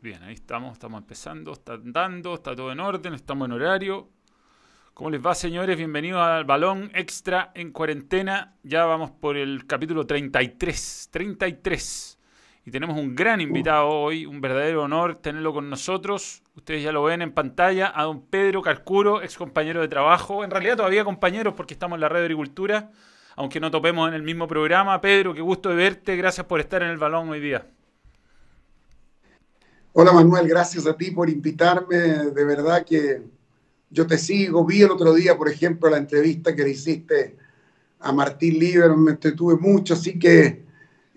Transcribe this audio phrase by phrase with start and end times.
[0.00, 4.08] Bien, ahí estamos, estamos empezando, está andando, está todo en orden, estamos en horario.
[4.94, 5.76] ¿Cómo les va, señores?
[5.76, 8.54] Bienvenidos al Balón Extra en cuarentena.
[8.62, 11.08] Ya vamos por el capítulo 33.
[11.10, 12.16] 33.
[12.64, 16.44] Y tenemos un gran invitado hoy, un verdadero honor tenerlo con nosotros.
[16.54, 20.44] Ustedes ya lo ven en pantalla, a don Pedro Carcuro, ex compañero de trabajo.
[20.44, 22.92] En realidad todavía compañeros porque estamos en la red de agricultura,
[23.34, 25.00] aunque no topemos en el mismo programa.
[25.00, 26.14] Pedro, qué gusto de verte.
[26.14, 27.66] Gracias por estar en el Balón hoy día.
[30.00, 31.96] Hola Manuel, gracias a ti por invitarme.
[31.96, 33.20] De verdad que
[33.90, 34.64] yo te sigo.
[34.64, 37.36] Vi el otro día, por ejemplo, la entrevista que le hiciste
[37.98, 40.62] a Martín Lieberman, me entretuve mucho, así que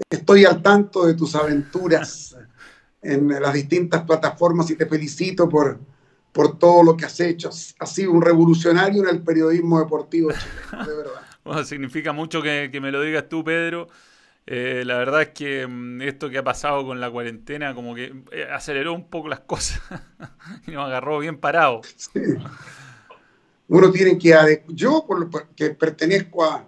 [0.09, 2.35] estoy al tanto de tus aventuras
[3.03, 5.79] en las distintas plataformas y te felicito por,
[6.31, 7.49] por todo lo que has hecho.
[7.49, 11.21] Has sido un revolucionario en el periodismo deportivo chileno, de verdad.
[11.43, 13.89] Bueno, significa mucho que, que me lo digas tú, Pedro.
[14.47, 18.23] Eh, la verdad es que mm, esto que ha pasado con la cuarentena como que
[18.31, 19.81] eh, aceleró un poco las cosas
[20.67, 21.81] y nos agarró bien parado.
[23.67, 25.05] Uno tiene que, yo
[25.55, 26.65] que pertenezco a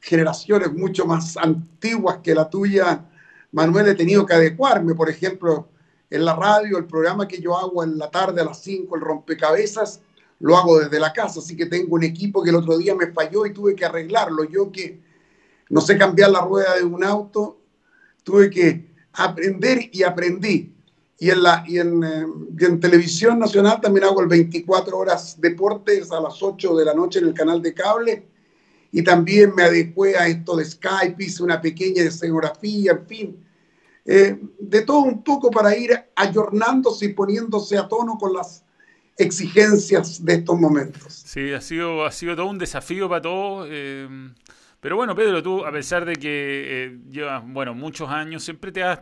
[0.00, 3.04] generaciones mucho más antiguas que la tuya,
[3.50, 5.68] Manuel, he tenido que adecuarme, por ejemplo,
[6.10, 9.02] en la radio, el programa que yo hago en la tarde a las 5, el
[9.02, 10.00] rompecabezas,
[10.40, 13.08] lo hago desde la casa, así que tengo un equipo que el otro día me
[13.08, 14.44] falló y tuve que arreglarlo.
[14.44, 15.00] Yo que
[15.70, 17.60] no sé cambiar la rueda de un auto,
[18.22, 20.74] tuve que aprender y aprendí.
[21.20, 26.20] Y en, la, y en, eh, televisión nacional también hago el 24 horas deportes a
[26.20, 28.28] las 8 de la noche en el canal de cable.
[28.92, 33.44] Y también me adecué a esto de Skype, hice una pequeña escenografía, en fin.
[34.04, 38.64] Eh, de todo un poco para ir ayornándose y poniéndose a tono con las
[39.18, 41.12] exigencias de estos momentos.
[41.26, 43.68] Sí, ha sido, ha sido todo un desafío para todos.
[43.70, 44.08] Eh,
[44.80, 48.84] pero bueno, Pedro, tú, a pesar de que eh, llevas, bueno, muchos años, siempre te
[48.84, 49.00] has,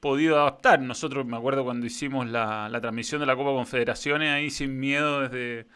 [0.00, 0.80] podido adaptar.
[0.80, 5.66] Nosotros, me acuerdo cuando hicimos la, transmisión de la Copa Confederaciones, ahí sin miedo desde,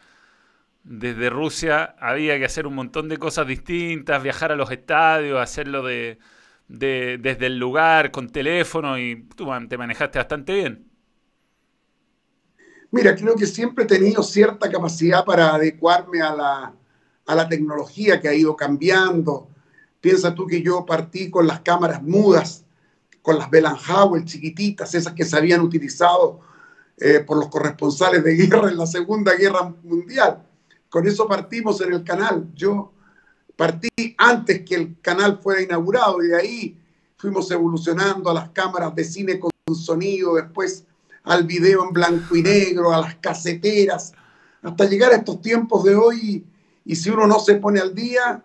[0.83, 5.83] desde Rusia, había que hacer un montón de cosas distintas, viajar a los estadios, hacerlo
[5.83, 6.19] de,
[6.69, 10.91] de desde el lugar, con teléfono, y tú te manejaste bastante bien.
[12.91, 16.75] Mira, creo que siempre he tenido cierta capacidad para adecuarme a la,
[17.26, 19.48] a la tecnología que ha ido cambiando.
[20.00, 22.64] Piensa tú que yo partí con las cámaras mudas,
[23.22, 26.40] con las Bellanhauer chiquititas, esas que se habían utilizado
[26.98, 30.42] eh, por los corresponsales de guerra en la Segunda Guerra Mundial.
[30.88, 32.48] Con eso partimos en el canal.
[32.54, 32.92] Yo
[33.56, 36.78] partí antes que el canal fuera inaugurado y de ahí
[37.16, 40.84] fuimos evolucionando a las cámaras de cine con sonido, después
[41.22, 44.12] al video en blanco y negro, a las caseteras,
[44.62, 46.44] hasta llegar a estos tiempos de hoy
[46.84, 48.43] y si uno no se pone al día,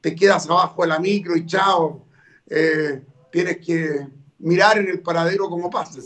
[0.00, 2.06] te quedas abajo de la micro y chao.
[2.48, 4.06] Eh, tienes que
[4.38, 6.00] mirar en el paradero como pasa.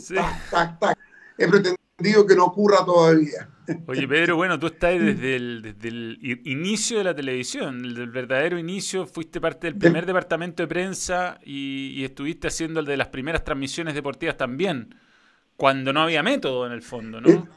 [0.49, 0.97] Tac, tac,
[1.37, 3.49] He pretendido que no ocurra todavía.
[3.87, 8.59] Oye, Pedro, bueno, tú estás desde el, desde el inicio de la televisión, el verdadero
[8.59, 13.07] inicio, fuiste parte del primer departamento de prensa y, y, estuviste haciendo el de las
[13.07, 14.95] primeras transmisiones deportivas también,
[15.57, 17.47] cuando no había método en el fondo, ¿no?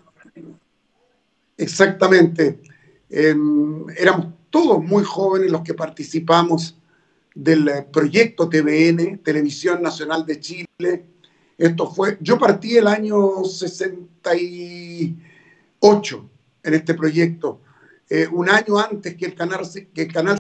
[3.10, 3.34] Eh,
[3.96, 6.78] éramos todos muy jóvenes los que participamos
[7.34, 11.06] del eh, proyecto TVN, Televisión Nacional de Chile.
[11.56, 16.30] Esto fue, yo partí el año 68
[16.62, 17.60] en este proyecto,
[18.10, 19.60] eh, un año antes que el canal,
[19.94, 20.38] que el canal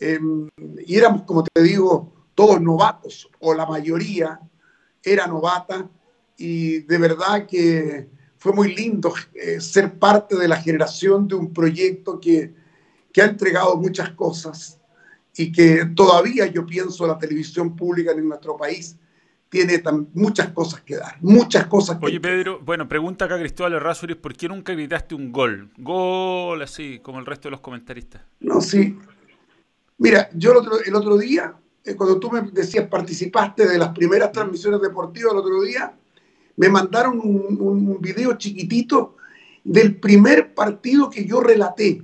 [0.00, 0.48] em,
[0.86, 4.40] y éramos, como te digo, todos novatos, o la mayoría
[5.02, 5.88] era novata,
[6.36, 8.08] y de verdad que
[8.38, 12.54] fue muy lindo eh, ser parte de la generación de un proyecto que,
[13.12, 14.80] que ha entregado muchas cosas
[15.36, 18.96] y que todavía yo pienso la televisión pública en nuestro país
[19.48, 19.82] tiene
[20.12, 24.34] muchas cosas que dar, muchas cosas que Oye, Pedro, bueno, pregunta acá Cristóbal Errázuriz, ¿por
[24.34, 25.70] qué nunca gritaste un gol?
[25.78, 28.22] Gol, así, como el resto de los comentaristas.
[28.40, 28.98] No, sí.
[29.96, 31.54] Mira, yo el otro, el otro día,
[31.84, 35.97] eh, cuando tú me decías, participaste de las primeras transmisiones deportivas el otro día,
[36.58, 39.16] me mandaron un, video chiquitito
[39.62, 42.02] del primer partido que yo relaté.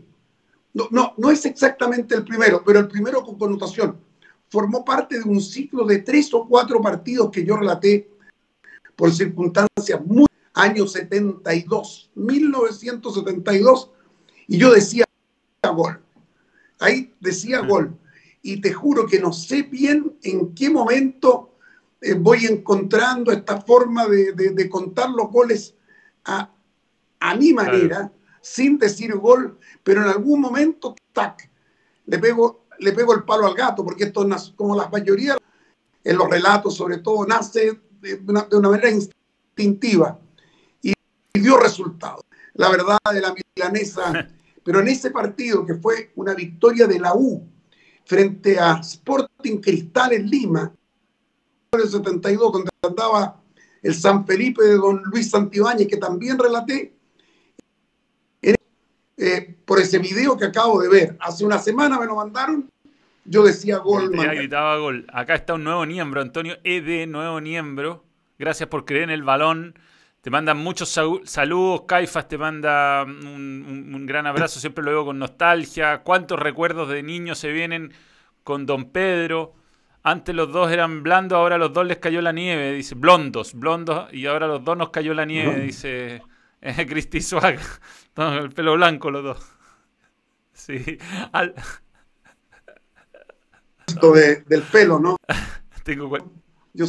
[0.73, 3.99] No, no, no es exactamente el primero, pero el primero con connotación.
[4.49, 8.09] Formó parte de un ciclo de tres o cuatro partidos que yo relaté
[8.97, 10.27] por circunstancias muy...
[10.57, 13.91] Año 72, 1972,
[14.47, 15.05] y yo decía
[15.75, 16.01] gol.
[16.79, 17.99] Ahí decía gol.
[18.41, 21.54] Y te juro que no sé bien en qué momento
[22.05, 25.75] eh, voy encontrando esta forma de, contar los goles
[26.27, 26.51] a,
[27.39, 28.13] mi manera,
[28.43, 31.51] sin decir gol, pero en algún momento, tac,
[32.05, 35.39] le pego, le pego el palo al gato, porque esto, como la mayoría
[36.05, 40.19] en los relatos, sobre todo, nace de una, manera instintiva
[40.83, 40.93] y,
[41.33, 42.21] dio resultado.
[42.53, 44.29] La verdad de la milanesa,
[44.63, 47.49] pero en ese partido que fue una victoria de la U
[48.05, 50.75] frente a Sporting Cristal en Lima,
[51.81, 53.41] el 72, donde andaba
[53.83, 56.95] el San Felipe de don Luis Santibáñez, que también relaté,
[59.17, 61.17] eh, por ese video que acabo de ver.
[61.21, 62.69] Hace una semana me lo mandaron,
[63.25, 64.11] yo decía gol.
[64.15, 65.07] Ya gritaba gol.
[65.13, 68.05] Acá está un nuevo miembro, Antonio Ed, nuevo miembro.
[68.39, 69.79] Gracias por creer en el balón.
[70.21, 70.89] Te mandan muchos
[71.25, 75.99] saludos, Caifas te manda un, gran abrazo, siempre lo veo con nostalgia.
[75.99, 77.93] ¿Cuántos recuerdos de niños se vienen
[78.43, 79.55] con Don Pedro?
[80.07, 84.13] Antes los dos eran blandos, ahora los dos les cayó la nieve, dice, blondos, blondos,
[84.13, 86.21] y ahora los dos nos cayó la nieve, dice
[86.61, 87.59] eh, Cristi Swag.
[88.17, 89.51] el pelo blanco los dos.
[90.53, 90.99] Sí.
[93.87, 95.17] Esto del pelo, ¿no?
[95.85, 96.19] Tengo
[96.75, 96.87] Yo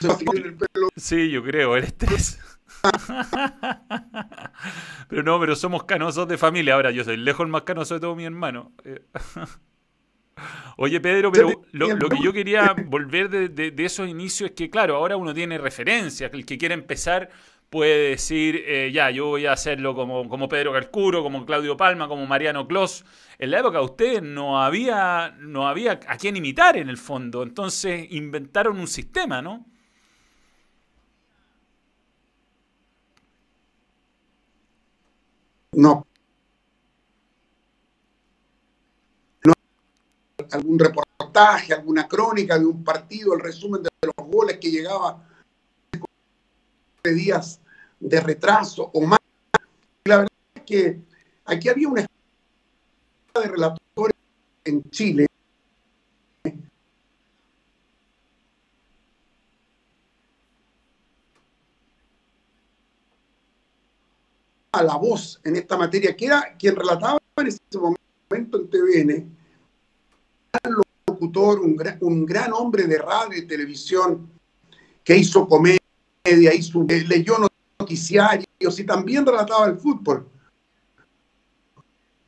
[0.00, 0.88] soy el pelo.
[0.96, 2.38] Sí, yo creo, el estrés.
[5.08, 6.74] pero no, pero somos canosos de familia.
[6.74, 8.70] Ahora yo soy lejos el más canoso de todo mi hermano.
[10.76, 15.16] Oye, Pedro, pero lo, que yo quería volver de, esos inicios es que, claro, ahora
[15.16, 16.32] uno tiene referencias.
[16.32, 17.30] El que quiere empezar
[17.70, 22.08] puede decir, eh, ya, yo voy a hacerlo como, como Pedro Calcuro, como Claudio Palma,
[22.08, 23.04] como Mariano Clos.
[23.38, 27.42] En la época de ustedes no había, no había a quién imitar en el fondo.
[27.42, 29.66] Entonces inventaron un sistema, no,
[35.72, 36.06] no
[40.50, 45.26] algún reportaje, alguna crónica de un partido, el resumen de los goles que llegaba
[47.02, 47.60] de días
[48.00, 49.18] de retraso o más.
[50.04, 51.00] La verdad es que
[51.44, 54.16] aquí había una de relatores
[54.64, 55.26] en Chile
[64.72, 69.36] a la voz en esta materia, que era quien relataba en ese momento en TVN,
[71.06, 74.30] locutor, un gran, un gran hombre de radio y televisión,
[75.04, 75.80] que hizo comedia,
[76.54, 77.36] hizo, leyó
[77.78, 80.28] noticiarios y también relataba el fútbol.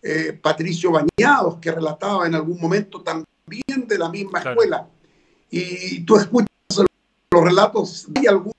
[0.03, 4.89] Eh, Patricio Bañados, que relataba en algún momento también de la misma escuela.
[5.51, 6.49] Y tú escuchas
[7.31, 8.53] los relatos, hay algún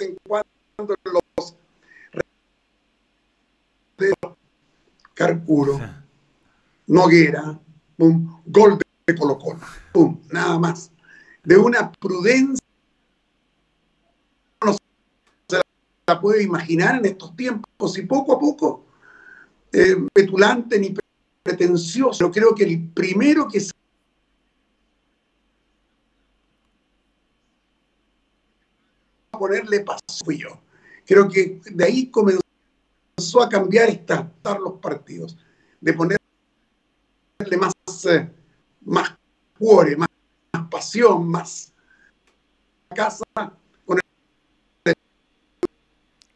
[0.00, 1.23] en cuando los
[5.14, 5.80] Carcuro,
[6.88, 7.58] Noguera,
[7.98, 9.60] un gol de Colo Colo,
[9.92, 10.90] pum, nada más.
[11.42, 12.64] De una prudencia
[14.64, 15.60] no se
[16.06, 18.84] la puede imaginar en estos tiempos y poco a poco,
[19.72, 20.94] eh, petulante ni
[21.42, 22.24] pretencioso.
[22.24, 23.72] Yo creo que el primero que se
[29.32, 30.60] ponerle paso fui yo.
[31.06, 32.43] Creo que de ahí comenzó
[33.42, 34.30] a cambiar esta,
[34.60, 35.36] los partidos,
[35.80, 36.18] de ponerle
[37.58, 37.72] más,
[38.06, 38.30] eh,
[38.82, 39.14] más
[39.58, 40.08] cuore, más,
[40.70, 41.72] pasión, más
[42.94, 43.24] casa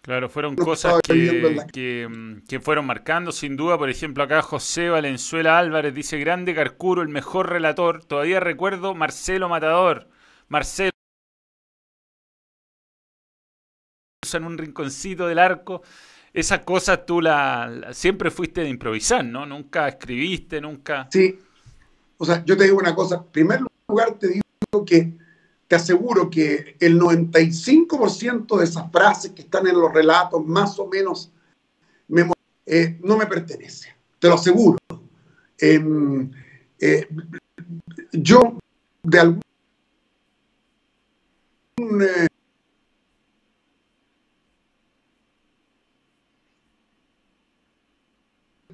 [0.09, 3.77] Claro, fueron cosas que, que, fueron marcando, sin duda.
[3.77, 8.03] Por ejemplo, acá José Valenzuela Álvarez dice: Grande Carcuro, el mejor relator.
[8.07, 10.09] Todavía recuerdo Marcelo Matador.
[10.49, 10.93] Marcelo.
[14.33, 15.83] en un rinconcito del arco.
[16.33, 19.47] Esas cosas tú la, siempre fuiste de improvisar, ¿no?
[19.47, 21.09] Nunca escribiste, nunca.
[21.11, 21.39] Sí.
[22.19, 23.17] O sea, yo te digo una cosa.
[23.17, 25.15] En primer lugar, te digo que
[25.67, 30.87] te aseguro que el 95% de esas frases que están en los relatos, más o
[30.87, 31.31] menos,
[32.67, 33.95] eh, no me pertenece.
[34.19, 34.79] Te lo aseguro.
[35.59, 36.31] Em,
[36.79, 37.09] eh,
[38.13, 38.59] yo,
[39.03, 39.43] de algún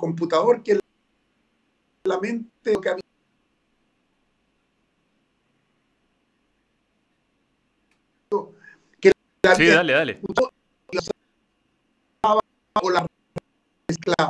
[0.05, 0.79] computador que
[2.05, 3.03] la mente que había
[9.01, 10.21] que la sí, dale, dale.
[12.83, 13.07] O la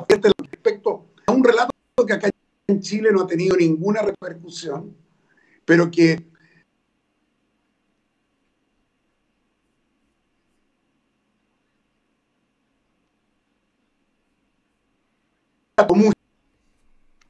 [0.09, 1.73] este respecto a un relato
[2.07, 2.31] que acá
[2.69, 4.97] en Chile no ha tenido ninguna repercusión,
[5.64, 6.25] pero que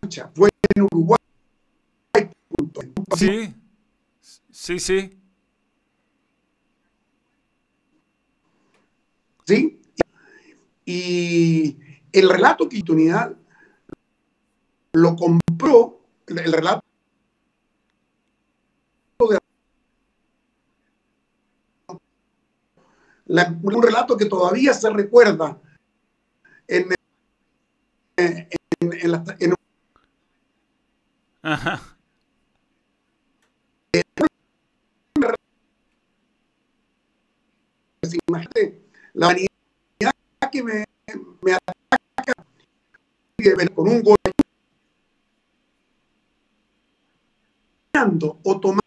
[0.02, 0.30] mucha.
[0.34, 1.18] Fue en Uruguay.
[3.16, 3.54] Sí,
[4.50, 5.18] sí, sí.
[9.46, 9.80] ¿Sí?
[10.84, 11.78] Y
[12.12, 13.34] el relato que unidad
[14.92, 16.84] lo compró, el relato
[19.28, 19.38] de
[23.26, 25.58] un relato que todavía se recuerda
[26.68, 26.88] en,
[28.16, 28.48] en,
[28.80, 29.54] en, la, en
[31.42, 31.80] Ajá.
[38.28, 38.82] Imagínate
[39.14, 39.48] la vanidad
[40.52, 40.84] que me,
[41.42, 42.44] me ataca
[43.74, 44.16] con un gol
[48.42, 48.80] o tomando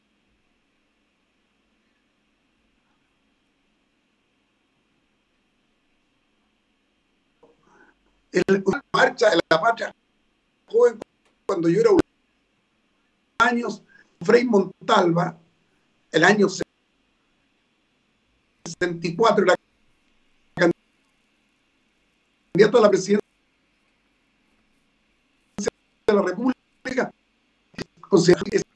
[8.31, 9.93] el, marcha de la patria
[10.65, 10.97] joven
[11.45, 11.99] cuando yo era un
[13.39, 13.83] años
[14.21, 15.37] Frei Montalva
[16.11, 16.47] el año
[18.65, 19.55] 64 era
[22.53, 23.19] candidato a la presidencia
[26.07, 27.11] de la República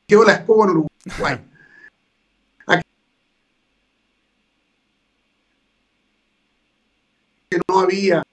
[0.05, 1.48] quedó la escoba en Uruguay.
[7.50, 8.24] Que no había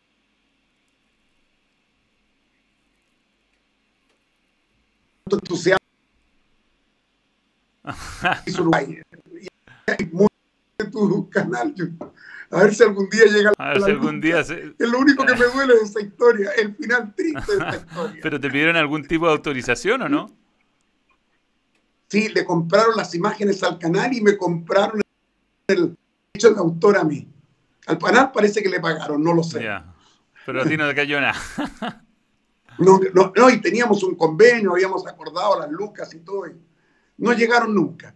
[5.36, 5.78] entusiasmo
[8.46, 9.00] Uruguay.
[10.92, 11.74] tu canal,
[12.50, 15.34] a ver si algún día llega a ver si algún día Es lo único que
[15.34, 18.20] me duele de esa historia, el final triste de esta historia.
[18.22, 20.30] ¿Pero te pidieron algún tipo de autorización o no?
[22.08, 25.00] Sí, le compraron las imágenes al canal y me compraron
[25.66, 25.96] el
[26.32, 27.28] hecho de autor a mí.
[27.86, 29.68] Al canal parece que le pagaron, no lo sé.
[30.46, 31.34] Pero a ti no te cayó nada.
[32.78, 33.00] no,
[33.34, 36.46] no, y teníamos un convenio, habíamos acordado las lucas y todo.
[36.46, 36.52] Y
[37.18, 38.14] no llegaron nunca.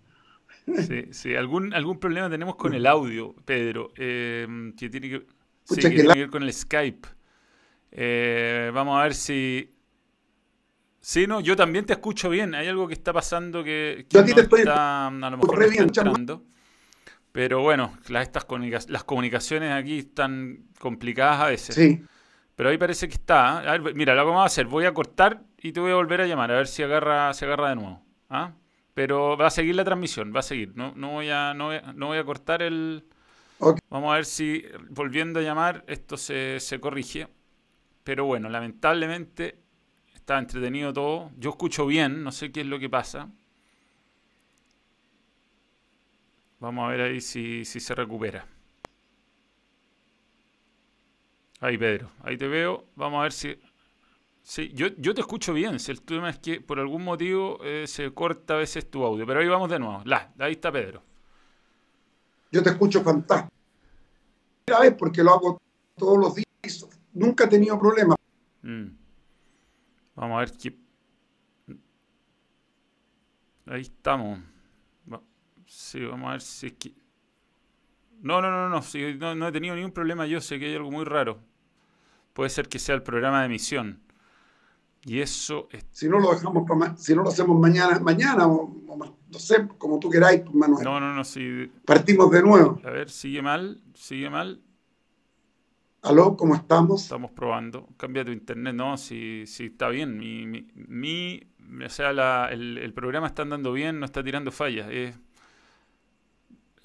[0.86, 1.34] Sí, sí.
[1.34, 6.52] ¿Algún, algún problema tenemos con el audio, Pedro, eh, que tiene que, ver con el
[6.52, 7.08] Skype.
[7.90, 9.74] Eh, vamos a ver si...
[11.00, 12.54] Sí, no, yo también te escucho bien.
[12.54, 16.44] Hay algo que está pasando que, no está, a lo mejor entrando.
[17.32, 18.46] Pero bueno, las, estas
[18.88, 21.74] las comunicaciones aquí están complicadas a veces.
[21.74, 22.04] Sí.
[22.62, 23.60] Pero ahí parece que está.
[23.64, 23.68] ¿eh?
[23.70, 25.96] A ver, mira, lo que vamos a hacer, voy a cortar y te voy a
[25.96, 28.00] volver a llamar, a ver si agarra, se agarra de nuevo.
[28.30, 28.52] ¿Ah?
[28.94, 30.70] Pero va a seguir la transmisión, va a seguir.
[30.76, 31.70] No, no, voy, a, no,
[32.06, 33.04] voy, a, cortar el...
[33.90, 37.26] Vamos a ver si volviendo a llamar esto se, se corrige.
[38.04, 39.58] Pero bueno, lamentablemente
[40.14, 41.32] está entretenido todo.
[41.38, 43.28] Yo escucho bien, no sé qué es lo que pasa.
[46.60, 48.46] Vamos a ver ahí si, si se recupera.
[51.62, 52.84] Ahí, Pedro, ahí te veo.
[52.96, 53.56] Vamos a ver si
[54.42, 55.78] Sí, yo, yo te escucho bien.
[55.78, 59.24] Si el tema es que por algún motivo eh, se corta a veces tu audio.
[59.24, 60.02] Pero ahí vamos de nuevo.
[60.04, 61.02] La, ahí está Pedro.
[62.50, 63.54] Yo te escucho fantástico.
[64.64, 65.62] Primera vez porque lo hago
[65.96, 66.88] todos los días.
[67.12, 68.16] Nunca he tenido problemas.
[68.62, 68.86] Mm.
[70.16, 70.76] Vamos a ver qué.
[73.66, 74.40] Ahí estamos.
[75.66, 76.92] Sí, vamos a ver si es que.
[78.20, 80.26] No, no, no, no, no, no he tenido ningún problema.
[80.26, 81.51] Yo sé que hay algo muy raro.
[82.32, 84.02] Puede ser que sea el programa de emisión.
[85.04, 86.64] Y eso Si no lo dejamos
[86.96, 88.72] si no lo hacemos mañana, mañana o,
[89.32, 90.84] no sé, como tú queráis, pues, Manuel.
[90.84, 91.70] No, no, no, sí.
[91.84, 92.80] Partimos de nuevo.
[92.84, 94.62] A ver, sigue mal, sigue mal.
[96.02, 97.02] Aló, ¿cómo estamos?
[97.02, 97.88] Estamos probando.
[97.96, 100.18] Cambia tu internet, no, si, si está bien.
[100.18, 101.40] Mi, mi,
[101.84, 104.86] o sea, la, el, programa está andando bien, no está tirando fallas.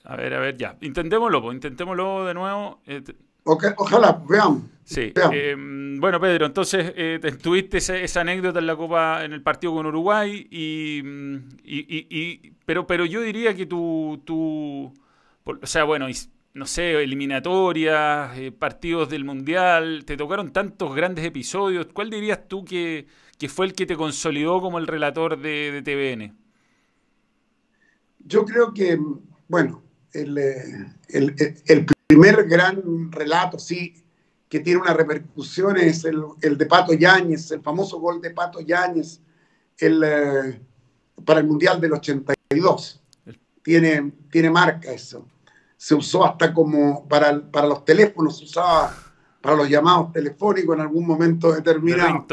[0.04, 0.77] a ver, a ver, ya.
[0.82, 2.82] Intentémoslo, pues, intentémoslo de nuevo.
[2.86, 3.04] Eh,
[3.48, 4.63] ojalá, veamos.
[4.84, 5.13] Sí.
[5.32, 9.86] Em, bueno, Pedro, entonces eh, tuviste esa, anécdota en la Copa, en el partido con
[9.86, 11.01] Uruguay, y,
[11.66, 14.94] y, pero, pero yo diría que tú, tú
[15.44, 16.08] o sea, bueno,
[16.54, 21.88] no sé, eliminatorias, eh, partidos del Mundial, te tocaron tantos grandes episodios.
[21.94, 23.08] ¿Cuál dirías tú que,
[23.48, 26.36] fue el que te consolidó como el relator de, TVN?
[28.20, 28.98] Yo creo que,
[29.48, 30.63] bueno, el, eh,
[31.10, 31.36] el,
[31.68, 33.94] el primer gran relato, sí,
[34.48, 38.62] que tiene una repercusión es el, el de Pato Yáñez, el famoso gol de Pato
[38.62, 39.20] Yáñez
[39.78, 40.62] el, eh,
[41.26, 43.02] para el Mundial del 82.
[43.62, 45.28] Tiene, tiene marca eso.
[45.76, 48.96] Se usó hasta como para, para los teléfonos, se usaba
[49.42, 52.26] para los llamados telefónicos en algún momento determinado.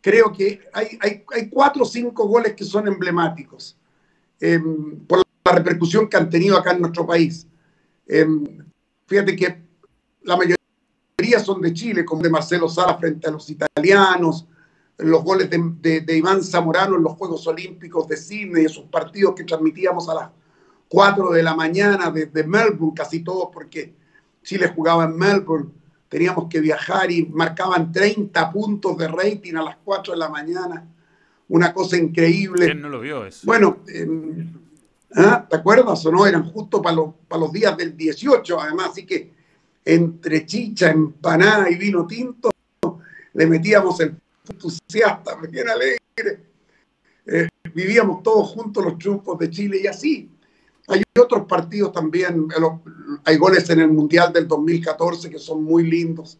[0.00, 3.76] Creo que hay, hay, hay, cuatro o cinco goles que son emblemáticos
[4.40, 7.46] em, por la repercusión que han tenido acá en nuestro país.
[8.06, 8.44] Em,
[9.12, 9.62] fíjate que
[10.22, 14.46] la mayoría son de Chile, como de Marcelo Sala frente a los italianos,
[14.96, 20.08] los goles de, Iván Zamorano en los Juegos Olímpicos de Sydney, esos partidos que transmitíamos
[20.08, 20.30] a las
[20.88, 23.94] 4 de la mañana desde Melbourne, casi todos porque
[24.42, 25.70] Chile jugaba en Melbourne,
[26.08, 30.86] teníamos que viajar y marcaban 30 puntos de rating a las 4 de la mañana,
[31.48, 32.64] una cosa increíble.
[32.64, 33.40] ¿Quién no lo vio eso?
[33.44, 34.52] Bueno, em,
[35.16, 35.46] ¿Ah?
[35.48, 36.26] ¿Te acuerdas o no?
[36.26, 39.32] Eran justo para los, para los días del 18, además, así que
[39.84, 42.50] entre chicha, empanada y vino tinto,
[43.34, 44.16] le metíamos el
[44.48, 46.40] entusiasta, bien alegre.
[47.26, 50.30] Eh, vivíamos todos juntos los triunfos de Chile y así.
[50.88, 52.48] Hay otros partidos también,
[53.24, 56.38] hay goles en el Mundial del 2014 que son muy lindos,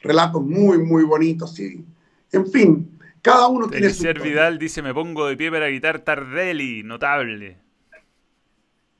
[0.00, 1.58] relatos muy, muy bonitos.
[1.60, 1.84] Y,
[2.32, 4.04] en fin, cada uno tiene su.
[4.22, 7.63] Vidal dice: Me pongo de pie para gritar Tardelli, notable.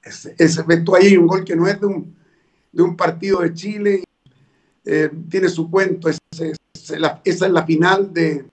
[0.05, 2.15] Ese, ese, tú ahí un gol que no es de un,
[2.73, 4.05] de un partido de Chile,
[4.85, 6.09] eh, tiene su cuento.
[6.09, 8.45] esa es la final de,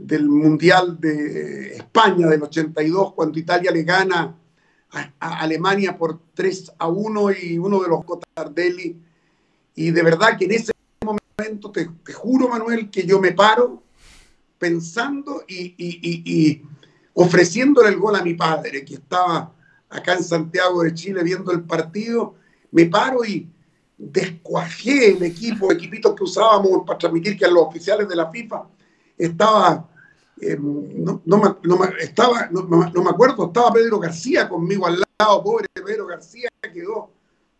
[0.00, 4.34] del Mundial de España del 82, cuando Italia le gana
[4.90, 8.96] a, Alemania por 3 a 1 y uno de los Cotardelli.
[9.74, 10.72] Y de verdad que en ese
[11.04, 13.82] momento, te, juro, Manuel, que yo me paro
[14.58, 16.62] pensando y, y,
[17.14, 19.52] ofreciéndole el gol a mi padre, que estaba
[19.90, 22.34] acá en Santiago de Chile viendo el partido.
[22.70, 23.50] Me paro y
[23.98, 28.66] descuajé el equipo, equipitos que usábamos para transmitir que a los oficiales de la FIFA
[29.18, 29.90] estaba
[30.40, 35.66] eh, no, no, me, estaba, no, me acuerdo, estaba Pedro García conmigo al lado, pobre
[35.74, 37.12] Pedro García quedó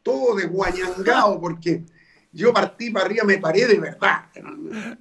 [0.03, 1.85] todo desguañangado porque
[2.33, 4.25] yo partí para arriba, me paré de verdad.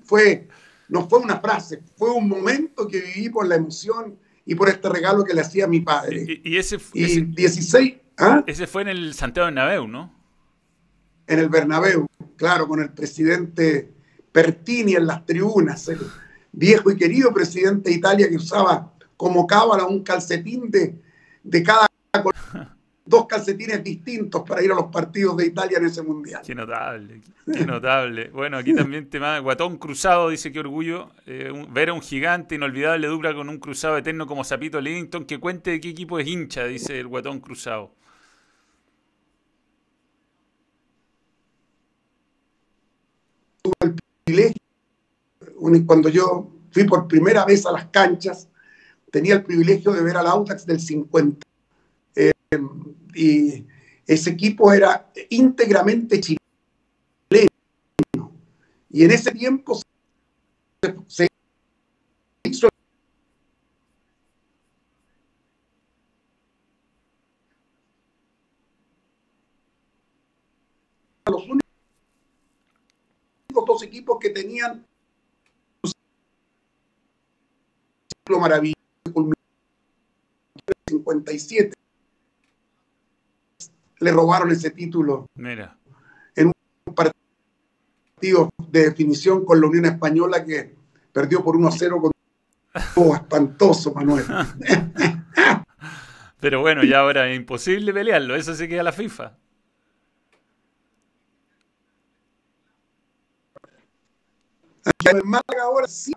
[0.04, 0.50] Fue,
[0.90, 4.20] no fue una frase, fue un momento que viví por la emoción
[4.50, 6.42] y por este regalo que le hacía mi padre.
[6.44, 8.44] Y, ese, y 16, ¿ah?
[8.48, 10.12] ese fue en el Santiago Bernabéu, ¿no?
[11.28, 13.94] En el Bernabéu, claro, con el presidente
[14.32, 15.92] Pertini en las tribunas
[16.52, 21.00] viejo y querido presidente de Italia que usaba como cábala un calcetín de,
[21.44, 21.88] de cada
[23.10, 26.42] dos calcetines distintos para ir a los partidos de Italia en ese mundial.
[26.46, 28.30] Qué notable, qué notable.
[28.30, 33.08] Bueno, aquí también tema Guatón Cruzado dice que orgullo eh, ver a un gigante inolvidable
[33.08, 36.66] dupla con un cruzado eterno como Zapito Livington que cuente de qué equipo es hincha,
[36.66, 37.92] dice el Guatón Cruzado.
[43.62, 44.60] Tuve el privilegio
[45.86, 48.48] cuando yo fui por primera vez a las canchas,
[49.12, 51.46] tenía el privilegio de ver al Audax del 50.
[52.16, 52.32] Eh,
[53.14, 53.66] y
[54.06, 56.40] ese equipo era íntegramente chileno.
[58.90, 59.80] Y en ese tiempo
[61.08, 61.28] se,
[62.44, 62.68] hizo
[71.28, 71.70] los únicos
[73.68, 74.84] dos equipos que tenían
[78.38, 78.76] maravilloso,
[80.88, 81.76] 57.
[84.00, 85.28] Le robaron ese título.
[85.36, 85.78] Mira.
[86.36, 90.76] En un partido de definición con la Unión Española que
[91.12, 92.12] perdió por 1-0 con
[92.96, 94.26] oh, espantoso, Manuel.
[96.40, 99.38] Pero bueno, ya ahora es imposible pelearlo, eso se queda la FIFA.
[105.24, 106.14] Málaga ahora sí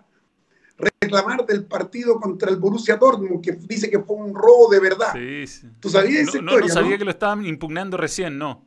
[0.82, 5.12] reclamar del partido contra el Borussia Dortmund, que dice que fue un robo de verdad.
[5.12, 5.68] Sí, sí.
[5.80, 8.66] ¿Tú sabías esa no, No, sabía que lo estaban impugnando recién, no.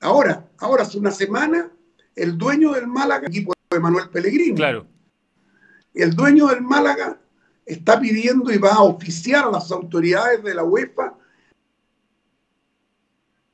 [0.00, 1.70] Ahora, ahora hace una semana,
[2.14, 4.54] el dueño del Málaga, equipo de Manuel Pellegrini.
[4.54, 4.86] Claro.
[5.94, 7.18] El dueño del Málaga
[7.64, 11.14] está pidiendo y va a oficiar a las autoridades de la UEFA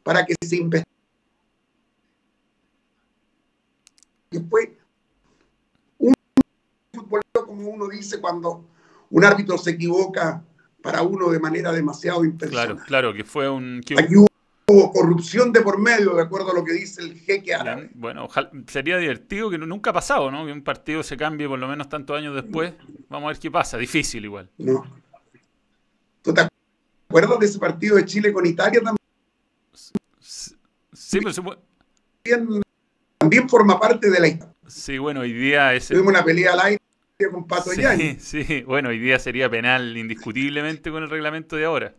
[0.02, 0.90] para que se investigue.
[4.50, 4.76] Fue
[7.56, 8.64] como uno dice cuando
[9.10, 10.42] un árbitro se equivoca
[10.82, 12.66] para uno de manera demasiado intencional.
[12.66, 13.80] Claro, claro, que fue un...
[13.96, 17.90] Aquí hubo corrupción de por medio, de acuerdo a lo que dice el jeque árabe.
[17.94, 18.28] Bueno,
[18.66, 20.44] sería divertido que nunca ha pasado, ¿no?
[20.46, 22.74] Que un partido se cambie por lo menos tantos años después.
[23.08, 23.78] Vamos a ver qué pasa.
[23.78, 24.50] Difícil igual.
[24.58, 24.84] No.
[26.22, 26.48] ¿Tú te
[27.08, 28.96] acuerdas de ese partido de Chile con Italia también?
[30.92, 31.42] Sí, pero se
[32.22, 32.62] también,
[33.18, 35.88] también forma parte de la Sí, bueno, hoy día es...
[35.88, 36.82] Tuvimos una pelea al aire
[37.30, 41.94] con Pato sí, Sí, bueno, hoy día sería penal indiscutiblemente con el reglamento de ahora.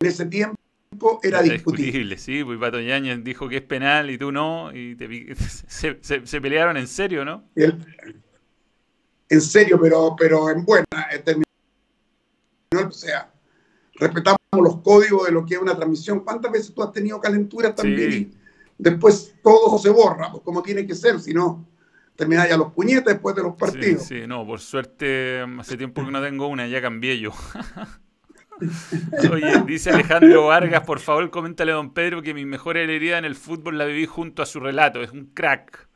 [0.00, 0.58] En ese tiempo
[1.22, 2.18] era, discutible.
[2.18, 4.96] Sí, pues Pato Yañez dijo que es penal y tú no, y
[5.68, 7.44] se, pelearon en serio, ¿no?
[7.56, 10.84] en serio, pero, pero en buena.
[12.86, 13.32] O sea,
[13.94, 16.20] respetamos los códigos de lo que es una transmisión.
[16.20, 18.12] ¿Cuántas veces tú has tenido calentura también?
[18.12, 18.34] Y
[18.78, 21.66] después todo se borra, pues como tiene que ser, si no
[22.16, 24.02] terminar ya los puñetes después de los partidos.
[24.02, 27.32] Sí, sí, no, por suerte hace tiempo que no tengo una, ya cambié yo.
[29.32, 33.24] Oye, dice Alejandro Vargas, por favor, coméntale a don Pedro que mi mejor alegría en
[33.24, 35.88] el fútbol la viví junto a su relato, es un crack.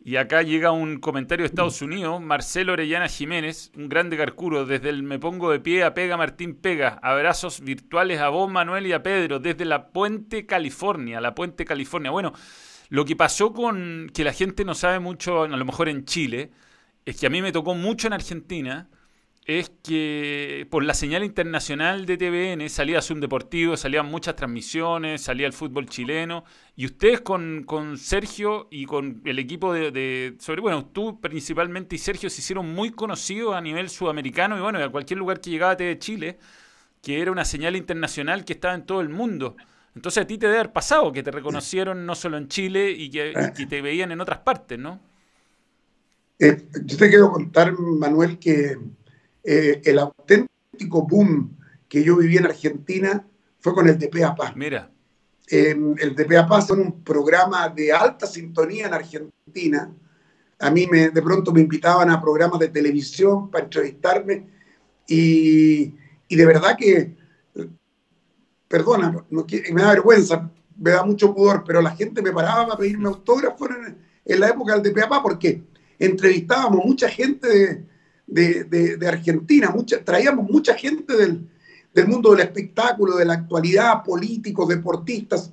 [0.00, 4.88] Y acá llega un comentario de Estados Unidos, Marcelo Orellana Jiménez, un grande carcuro, desde
[4.88, 6.98] el Me Pongo de Pie a Pega Martín Pega.
[7.02, 12.10] Abrazos virtuales a vos, Manuel, y a Pedro, desde la Puente, California, la Puente, California.
[12.10, 12.32] Bueno,
[12.88, 16.50] lo que pasó con que la gente no sabe mucho, a lo mejor en Chile,
[17.04, 18.88] es que a mí me tocó mucho en Argentina,
[19.48, 25.46] es que por la señal internacional de TVN salía Zoom Deportivo, salían muchas transmisiones, salía
[25.46, 26.44] el fútbol chileno,
[26.76, 27.64] y ustedes con,
[27.96, 32.90] Sergio y con el equipo de, sobre, bueno, tú principalmente y Sergio se hicieron muy
[32.90, 36.38] conocidos a nivel sudamericano y bueno, a cualquier lugar que llegaba TV Chile,
[37.02, 39.56] que era una señal internacional que estaba en todo el mundo.
[39.94, 43.10] Entonces a ti te debe haber pasado que te reconocieron no solo en Chile y
[43.10, 43.32] que,
[43.68, 45.00] te veían en otras partes, ¿no?
[46.38, 48.78] Eh, yo te quiero contar, Manuel, que
[49.42, 51.56] eh, el auténtico boom
[51.88, 53.26] que yo viví en Argentina
[53.58, 54.54] fue con el DPA Paz.
[54.54, 54.90] Mira.
[55.48, 59.90] el DPA Paz fue un programa de alta sintonía en Argentina.
[60.60, 64.46] A mí me, de pronto me invitaban a programas de televisión para entrevistarme
[65.08, 65.94] y,
[66.28, 67.17] y de verdad que,
[68.68, 73.08] perdona, me da vergüenza, me da mucho pudor, pero la gente me paraba para pedirme
[73.08, 75.62] autógrafos en, en la época del DPA Paz porque
[75.98, 77.86] entrevistábamos mucha gente
[78.28, 84.68] de, de, Argentina, mucha, traíamos mucha gente del, mundo del espectáculo, de la actualidad, políticos,
[84.68, 85.52] deportistas.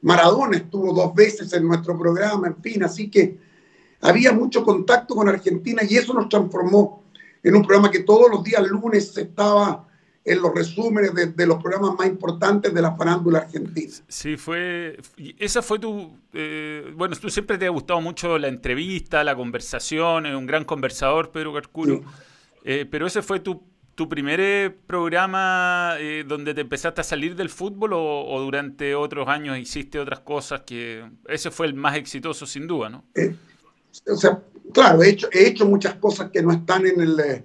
[0.00, 3.38] Maradona estuvo dos veces en nuestro programa, en fin, así que
[4.00, 7.04] había mucho contacto con Argentina y eso nos transformó
[7.42, 9.86] en un programa que todos los días lunes estaba
[10.24, 13.92] en los resúmenes de, los programas más importantes de la farándula argentina.
[14.08, 14.98] Sí, fue.
[15.38, 16.16] Esa fue tu.
[16.32, 21.30] Eh, bueno, tú siempre te ha gustado mucho la entrevista, la conversación, un gran conversador,
[21.30, 22.00] Pedro Carcuro.
[22.64, 23.62] Eh, pero ese fue tu,
[23.94, 29.58] tu primer eh, programa donde te empezaste a salir del fútbol o, durante otros años
[29.58, 31.04] hiciste otras cosas que.
[31.28, 33.04] Ese fue el más exitoso, sin duda, ¿no?
[34.10, 37.44] o sea, claro, he hecho, he hecho muchas cosas que no están en el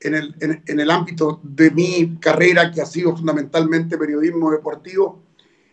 [0.00, 5.22] en el, en, el ámbito de mi carrera, que ha sido fundamentalmente periodismo deportivo,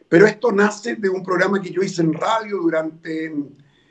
[0.08, 3.34] pero esto nace de un programa que yo hice en radio durante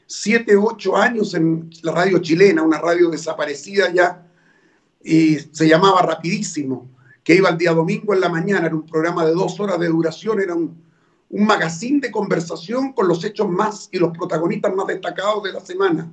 [0.07, 4.27] siete, ocho años en la radio chilena, una radio desaparecida ya,
[5.03, 6.91] y se llamaba Rapidísimo,
[7.25, 9.89] que iba el día domingo en la mañana, era un programa de dos horas de
[9.89, 10.83] duración, era un,
[11.33, 15.61] un magazine de conversación con los hechos más y los protagonistas más destacados de la
[15.61, 16.13] semana.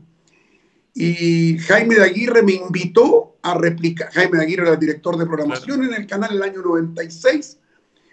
[0.94, 5.26] Y Jaime de Aguirre me invitó a replicar, Jaime de Aguirre era el director de
[5.26, 7.60] programación en el canal el año 96,